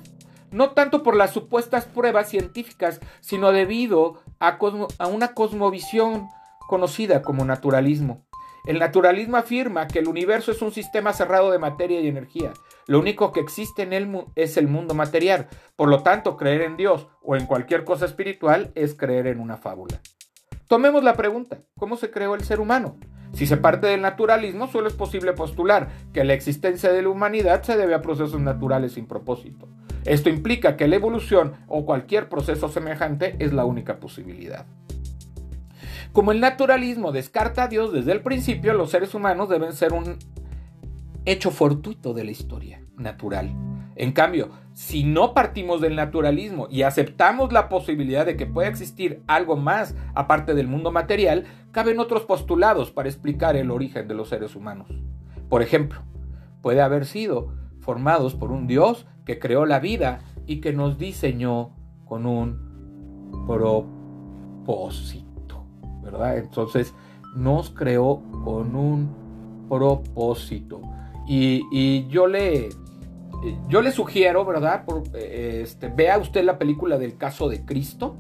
no 0.50 0.70
tanto 0.70 1.02
por 1.02 1.16
las 1.16 1.32
supuestas 1.32 1.86
pruebas 1.86 2.28
científicas, 2.28 3.00
sino 3.20 3.52
debido 3.52 4.22
a, 4.40 4.58
una 5.08 5.34
cosmovisión 5.34 6.28
conocida 6.68 7.22
como 7.22 7.44
naturalismo. 7.44 8.26
El 8.66 8.78
naturalismo 8.78 9.36
afirma 9.36 9.86
que 9.86 10.00
el 10.00 10.08
universo 10.08 10.52
es 10.52 10.60
un 10.60 10.72
sistema 10.72 11.12
cerrado 11.12 11.50
de 11.50 11.58
materia 11.58 12.00
y 12.00 12.08
energía. 12.08 12.52
Lo 12.86 12.98
único 12.98 13.32
que 13.32 13.40
existe 13.40 13.82
en 13.82 13.92
él 13.92 14.24
es 14.34 14.56
el 14.56 14.68
mundo 14.68 14.94
material. 14.94 15.48
Por 15.76 15.88
lo 15.88 16.02
tanto, 16.02 16.36
creer 16.36 16.62
en 16.62 16.76
Dios 16.76 17.06
o 17.22 17.36
en 17.36 17.46
cualquier 17.46 17.84
cosa 17.84 18.04
espiritual 18.04 18.72
es 18.74 18.94
creer 18.94 19.26
en 19.26 19.40
una 19.40 19.56
fábula. 19.56 20.00
Tomemos 20.66 21.02
la 21.02 21.14
pregunta, 21.14 21.62
¿cómo 21.78 21.96
se 21.96 22.10
creó 22.10 22.34
el 22.34 22.44
ser 22.44 22.60
humano? 22.60 22.98
Si 23.32 23.46
se 23.46 23.56
parte 23.56 23.86
del 23.86 24.02
naturalismo, 24.02 24.68
solo 24.68 24.88
es 24.88 24.94
posible 24.94 25.32
postular 25.32 25.88
que 26.12 26.24
la 26.24 26.34
existencia 26.34 26.92
de 26.92 27.02
la 27.02 27.08
humanidad 27.08 27.62
se 27.62 27.76
debe 27.76 27.94
a 27.94 28.02
procesos 28.02 28.40
naturales 28.40 28.92
sin 28.92 29.06
propósito. 29.06 29.68
Esto 30.04 30.28
implica 30.28 30.76
que 30.76 30.88
la 30.88 30.96
evolución 30.96 31.54
o 31.66 31.84
cualquier 31.84 32.28
proceso 32.28 32.68
semejante 32.68 33.36
es 33.38 33.52
la 33.52 33.64
única 33.64 34.00
posibilidad. 34.00 34.66
Como 36.12 36.32
el 36.32 36.40
naturalismo 36.40 37.12
descarta 37.12 37.64
a 37.64 37.68
Dios 37.68 37.92
desde 37.92 38.12
el 38.12 38.22
principio, 38.22 38.72
los 38.72 38.90
seres 38.90 39.14
humanos 39.14 39.48
deben 39.48 39.72
ser 39.72 39.92
un 39.92 40.18
hecho 41.24 41.50
fortuito 41.50 42.14
de 42.14 42.24
la 42.24 42.30
historia 42.30 42.80
natural. 42.96 43.52
En 43.96 44.12
cambio, 44.12 44.50
si 44.74 45.02
no 45.02 45.34
partimos 45.34 45.80
del 45.80 45.96
naturalismo 45.96 46.68
y 46.70 46.82
aceptamos 46.82 47.52
la 47.52 47.68
posibilidad 47.68 48.24
de 48.24 48.36
que 48.36 48.46
pueda 48.46 48.68
existir 48.68 49.22
algo 49.26 49.56
más 49.56 49.96
aparte 50.14 50.54
del 50.54 50.68
mundo 50.68 50.92
material, 50.92 51.44
caben 51.72 51.98
otros 51.98 52.24
postulados 52.24 52.92
para 52.92 53.08
explicar 53.08 53.56
el 53.56 53.70
origen 53.70 54.08
de 54.08 54.14
los 54.14 54.28
seres 54.28 54.54
humanos. 54.54 54.88
Por 55.48 55.62
ejemplo, 55.62 56.00
puede 56.62 56.80
haber 56.80 57.06
sido 57.06 57.52
formados 57.88 58.34
por 58.34 58.52
un 58.52 58.66
Dios 58.66 59.06
que 59.24 59.38
creó 59.38 59.64
la 59.64 59.80
vida 59.80 60.20
y 60.46 60.60
que 60.60 60.74
nos 60.74 60.98
diseñó 60.98 61.70
con 62.04 62.26
un 62.26 63.32
propósito, 63.46 65.24
¿verdad? 66.02 66.36
Entonces 66.36 66.92
nos 67.34 67.70
creó 67.70 68.20
con 68.44 68.76
un 68.76 69.08
propósito. 69.70 70.82
Y, 71.26 72.06
yo 72.08 72.26
le 72.26 72.68
yo 73.70 73.80
le 73.80 73.90
sugiero, 73.90 74.44
¿verdad? 74.44 74.84
este, 75.14 75.88
vea 75.88 76.18
usted 76.18 76.44
la 76.44 76.58
película 76.58 76.98
del 76.98 77.16
caso 77.16 77.48
de 77.48 77.64
Cristo. 77.64 78.16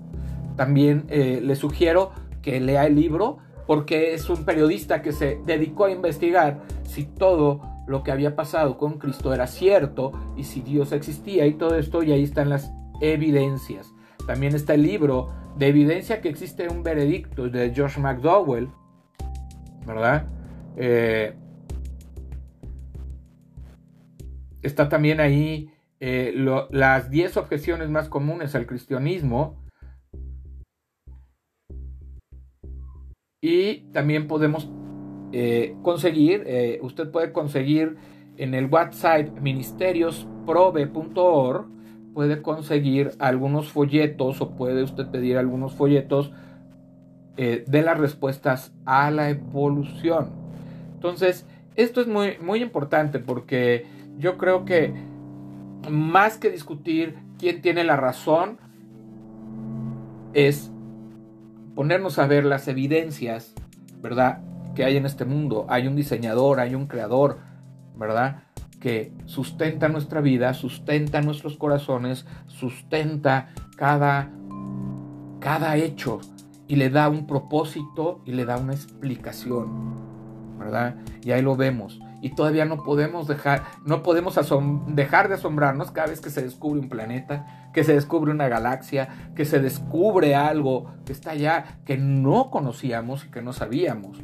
También 0.56 1.04
eh, 1.10 1.42
le 1.44 1.56
sugiero 1.56 2.12
que 2.40 2.58
lea 2.58 2.86
el 2.86 2.94
libro 2.94 3.36
porque 3.66 4.14
es 4.14 4.30
un 4.30 4.46
periodista 4.46 5.02
que 5.02 5.12
se 5.12 5.42
dedicó 5.44 5.84
a 5.84 5.90
investigar 5.90 6.62
si 6.84 7.04
todo 7.04 7.76
lo 7.88 8.02
que 8.02 8.12
había 8.12 8.36
pasado 8.36 8.78
con 8.78 8.98
Cristo 8.98 9.32
era 9.34 9.46
cierto 9.46 10.12
y 10.36 10.44
si 10.44 10.60
Dios 10.60 10.92
existía 10.92 11.46
y 11.46 11.54
todo 11.54 11.76
esto 11.76 12.02
y 12.02 12.12
ahí 12.12 12.22
están 12.22 12.50
las 12.50 12.70
evidencias. 13.00 13.92
También 14.26 14.54
está 14.54 14.74
el 14.74 14.82
libro 14.82 15.32
de 15.56 15.68
evidencia 15.68 16.20
que 16.20 16.28
existe 16.28 16.68
un 16.68 16.82
veredicto 16.82 17.48
de 17.48 17.72
George 17.74 18.00
McDowell 18.00 18.68
¿verdad? 19.88 20.28
Eh, 20.76 21.34
está 24.62 24.88
también 24.88 25.18
ahí 25.18 25.70
eh, 25.98 26.32
las 26.70 27.10
10 27.10 27.36
objeciones 27.38 27.88
más 27.88 28.08
comunes 28.08 28.54
al 28.54 28.66
cristianismo. 28.66 29.64
Y 33.40 33.90
también 33.92 34.26
podemos 34.26 34.68
eh, 35.32 35.74
conseguir, 35.82 36.46
usted 36.82 37.10
puede 37.10 37.32
conseguir 37.32 37.96
en 38.36 38.52
el 38.54 38.66
website 38.66 39.32
ministeriosprobe.org, 39.40 41.66
puede 42.14 42.42
conseguir 42.42 43.12
algunos 43.18 43.68
folletos 43.68 44.40
o 44.40 44.56
puede 44.56 44.82
usted 44.82 45.06
pedir 45.08 45.36
algunos 45.38 45.74
folletos 45.74 46.32
de 47.36 47.82
las 47.82 47.98
respuestas 47.98 48.72
a 48.84 49.10
la 49.12 49.30
evolución. 49.30 50.30
Entonces, 50.94 51.46
esto 51.76 52.00
es 52.00 52.08
muy, 52.08 52.36
muy 52.40 52.60
importante 52.60 53.20
porque 53.20 53.86
yo 54.18 54.36
creo 54.36 54.64
que 54.64 54.92
más 55.88 56.38
que 56.38 56.50
discutir 56.50 57.16
quién 57.38 57.62
tiene 57.62 57.84
la 57.84 57.96
razón, 57.96 58.58
es 60.34 60.70
ponernos 61.74 62.18
a 62.18 62.26
ver 62.26 62.44
las 62.44 62.68
evidencias, 62.68 63.54
¿verdad? 64.02 64.42
Que 64.78 64.84
hay 64.84 64.96
en 64.96 65.06
este 65.06 65.24
mundo. 65.24 65.66
Hay 65.68 65.88
un 65.88 65.96
diseñador, 65.96 66.60
hay 66.60 66.76
un 66.76 66.86
creador, 66.86 67.40
¿verdad? 67.96 68.44
Que 68.78 69.12
sustenta 69.24 69.88
nuestra 69.88 70.20
vida, 70.20 70.54
sustenta 70.54 71.20
nuestros 71.20 71.56
corazones, 71.56 72.26
sustenta 72.46 73.48
cada, 73.76 74.30
cada 75.40 75.76
hecho 75.78 76.20
y 76.68 76.76
le 76.76 76.90
da 76.90 77.08
un 77.08 77.26
propósito 77.26 78.22
y 78.24 78.30
le 78.30 78.44
da 78.44 78.56
una 78.56 78.72
explicación. 78.72 79.96
¿verdad? 80.60 80.94
Y 81.24 81.32
ahí 81.32 81.42
lo 81.42 81.56
vemos. 81.56 81.98
Y 82.22 82.36
todavía 82.36 82.64
no 82.64 82.84
podemos 82.84 83.26
dejar, 83.26 83.64
no 83.84 84.04
podemos 84.04 84.38
dejar 84.86 85.28
de 85.28 85.34
asombrarnos 85.34 85.90
cada 85.90 86.06
vez 86.06 86.20
que 86.20 86.30
se 86.30 86.42
descubre 86.42 86.78
un 86.78 86.88
planeta, 86.88 87.70
que 87.74 87.82
se 87.82 87.94
descubre 87.94 88.30
una 88.30 88.46
galaxia, 88.46 89.32
que 89.34 89.44
se 89.44 89.58
descubre 89.58 90.36
algo 90.36 90.92
que 91.04 91.10
está 91.12 91.32
allá, 91.32 91.80
que 91.84 91.98
no 91.98 92.52
conocíamos 92.52 93.24
y 93.24 93.30
que 93.32 93.42
no 93.42 93.52
sabíamos. 93.52 94.22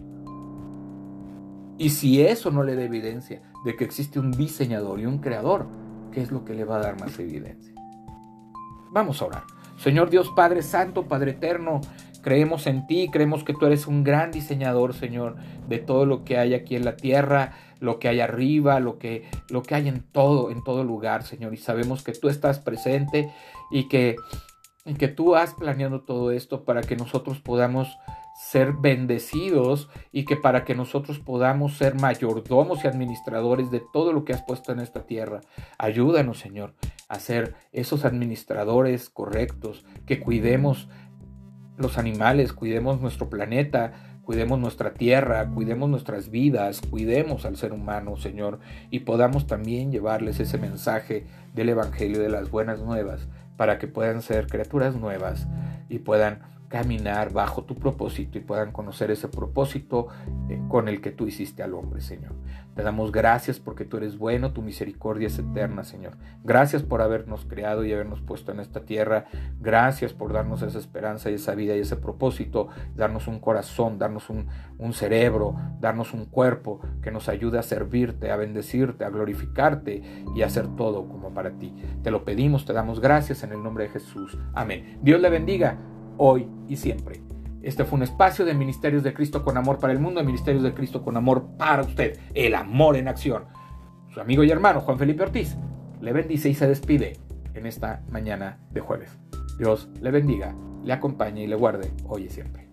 Y 1.79 1.91
si 1.91 2.23
eso 2.23 2.51
no 2.51 2.63
le 2.63 2.77
da 2.77 2.83
evidencia 2.83 3.43
de 3.65 3.77
que 3.77 3.85
existe 3.85 4.19
un 4.19 4.31
diseñador 4.31 5.01
y 5.01 5.07
un 5.07 5.19
creador, 5.19 5.67
¿qué 6.13 6.23
es 6.23 6.31
lo 6.31 6.45
que 6.45 6.55
le 6.55 6.65
va 6.65 6.77
a 6.77 6.81
dar 6.81 7.01
más 7.01 7.19
evidencia? 7.19 7.75
Vamos 8.93 9.21
a 9.21 9.27
orar. 9.27 9.43
Señor 9.77 10.09
Dios 10.09 10.31
Padre 10.37 10.63
Santo, 10.63 11.09
Padre 11.09 11.33
Eterno, 11.33 11.81
Creemos 12.25 12.67
en 12.67 12.87
ti, 12.87 13.11
creemos 13.13 13.45
que 13.45 13.53
tú 13.53 13.67
eres 13.67 13.87
un 13.87 14.03
gran 14.03 14.31
diseñador, 14.31 14.95
Señor, 14.95 15.37
de 15.69 15.79
todo 15.79 16.07
lo 16.07 16.25
que 16.25 16.39
hay 16.39 16.55
aquí 16.55 16.75
en 16.75 16.87
la 16.87 16.97
tierra, 16.97 17.53
lo 17.81 17.99
que 17.99 18.09
hay 18.09 18.21
arriba, 18.21 18.81
lo 18.81 18.99
que, 18.99 19.29
lo 19.51 19.63
que 19.63 19.75
hay 19.75 19.89
en 19.89 20.01
todo, 20.01 20.51
en 20.51 20.65
todo 20.65 20.85
lugar, 20.85 21.25
Señor. 21.25 21.53
Y 21.53 21.59
sabemos 21.59 22.03
que 22.03 22.13
tú 22.13 22.31
estás 22.31 22.61
presente 22.61 23.31
y 23.71 23.89
que, 23.89 24.17
y 24.87 24.95
que 24.95 25.09
tú 25.09 25.37
has 25.37 25.53
planeado 25.53 26.01
todo 26.01 26.31
esto 26.31 26.65
para 26.65 26.81
que 26.81 26.97
nosotros 26.97 27.41
podamos 27.41 27.95
ser 28.35 28.73
bendecidos 28.73 29.89
y 30.11 30.25
que 30.25 30.37
para 30.37 30.65
que 30.65 30.75
nosotros 30.75 31.21
podamos 31.21 31.77
ser 31.77 31.95
mayordomos 31.95 32.85
y 32.85 32.89
administradores 32.89 33.71
de 33.71 33.81
todo 33.93 34.13
lo 34.13 34.25
que 34.25 34.33
has 34.33 34.43
puesto 34.43 34.73
en 34.73 34.81
esta 34.81 35.07
tierra. 35.07 35.41
Ayúdanos, 35.79 36.39
Señor, 36.41 36.75
a 37.09 37.21
ser 37.21 37.55
esos 37.73 38.05
administradores 38.05 39.09
correctos, 39.09 39.85
que 40.05 40.19
cuidemos 40.19 40.89
los 41.77 41.97
animales, 41.97 42.53
cuidemos 42.53 43.01
nuestro 43.01 43.31
planeta, 43.31 44.19
cuidemos 44.25 44.59
nuestra 44.59 44.95
tierra, 44.95 45.49
cuidemos 45.51 45.89
nuestras 45.89 46.31
vidas, 46.31 46.81
cuidemos 46.81 47.45
al 47.45 47.57
ser 47.57 47.73
humano, 47.73 48.17
Señor, 48.17 48.59
y 48.91 49.01
podamos 49.01 49.47
también 49.47 49.93
llevarles 49.93 50.41
ese 50.41 50.59
mensaje 50.59 51.27
del 51.53 51.69
Evangelio 51.69 52.21
de 52.21 52.31
las 52.31 52.51
buenas 52.51 52.81
nuevas 52.81 53.29
para 53.57 53.79
que 53.79 53.87
puedan 53.87 54.23
ser 54.23 54.47
criaturas 54.49 54.97
nuevas 54.97 55.47
y 55.89 56.01
puedan 56.01 56.41
caminar 56.75 57.33
bajo 57.33 57.63
tu 57.63 57.77
propósito 57.77 58.37
y 58.37 58.41
puedan 58.41 58.73
conocer 58.73 59.13
ese 59.13 59.29
propósito 59.29 60.09
eh, 60.49 60.61
con 60.69 60.89
el 60.89 61.01
que 61.01 61.13
tú 61.13 61.29
hiciste 61.29 61.63
al 61.63 61.73
hombre, 61.73 62.01
Señor. 62.01 62.33
Te 62.75 62.83
damos 62.83 63.13
gracias 63.13 63.61
porque 63.61 63.85
tú 63.85 63.99
eres 63.99 64.19
bueno, 64.19 64.53
tu 64.53 64.61
misericordia 64.61 65.29
es 65.29 65.39
eterna, 65.39 65.85
Señor. 65.85 66.17
Gracias 66.43 66.83
por 66.83 67.01
habernos 67.01 67.45
creado 67.45 67.85
y 67.85 67.93
habernos 67.93 68.23
puesto 68.23 68.51
en 68.51 68.59
esta 68.59 68.81
tierra. 68.81 69.27
Gracias 69.61 70.13
por 70.15 70.33
darnos 70.33 70.63
esa 70.63 70.81
esperanza 70.81 71.31
y 71.31 71.35
esa 71.35 71.55
vida 71.55 71.77
y 71.77 71.79
ese 71.79 71.95
propósito, 71.95 72.67
darnos 72.97 73.29
un 73.29 73.39
corazón, 73.39 74.01
darnos 74.01 74.29
un, 74.29 74.49
un 74.77 74.95
cerebro, 74.95 75.55
darnos 75.79 76.13
un 76.13 76.25
cuerpo 76.25 76.81
que 77.03 77.13
nos 77.13 77.29
ayude 77.29 77.61
a 77.61 77.63
servirte, 77.63 78.33
a 78.33 78.37
bendecirte, 78.37 79.05
a 79.05 79.11
glorificarte 79.11 80.03
y 80.35 80.43
a 80.43 80.47
hacer 80.47 80.67
todo 80.75 81.07
como 81.07 81.33
para 81.33 81.53
ti. 81.53 81.73
Te 82.03 82.11
lo 82.11 82.25
pedimos, 82.25 82.65
te 82.65 82.73
damos 82.73 82.99
gracias 82.99 83.45
en 83.45 83.53
el 83.53 83.63
nombre 83.63 83.85
de 83.85 83.91
Jesús. 83.91 84.37
Amén. 84.55 84.99
Dios 85.03 85.21
le 85.21 85.31
bendiga 85.31 85.79
hoy 86.19 86.47
y 86.69 86.77
siempre. 86.77 87.21
Este 87.63 87.85
fue 87.85 87.97
un 87.97 88.03
espacio 88.03 88.45
de 88.45 88.55
Ministerios 88.55 89.03
de 89.03 89.15
Cristo 89.15 89.43
con 89.43 89.57
amor 89.57 89.79
para 89.79 89.93
el 89.93 89.99
mundo, 89.99 90.21
de 90.21 90.27
Ministerios 90.27 90.63
de 90.63 90.75
Cristo 90.75 91.03
con 91.03 91.17
amor 91.17 91.47
para 91.57 91.83
usted, 91.83 92.19
el 92.35 92.55
amor 92.55 92.97
en 92.97 93.09
acción. 93.09 93.45
Su 94.13 94.21
amigo 94.21 94.45
y 94.45 94.51
hermano 94.51 94.81
Juan 94.81 94.99
Felipe 94.99 95.23
Ortiz 95.23 95.57
le 96.01 96.13
bendice 96.13 96.51
y 96.51 96.55
se 96.55 96.69
despide 96.69 97.15
en 97.55 97.67
esta 97.67 98.03
mañana 98.11 98.59
de 98.71 98.81
jueves. 98.81 99.19
Dios 99.59 99.89
le 100.03 100.11
bendiga, 100.11 100.55
le 100.85 100.93
acompañe 100.93 101.45
y 101.45 101.47
le 101.47 101.57
guarde 101.57 101.91
hoy 102.07 102.25
y 102.25 102.29
siempre. 102.29 102.64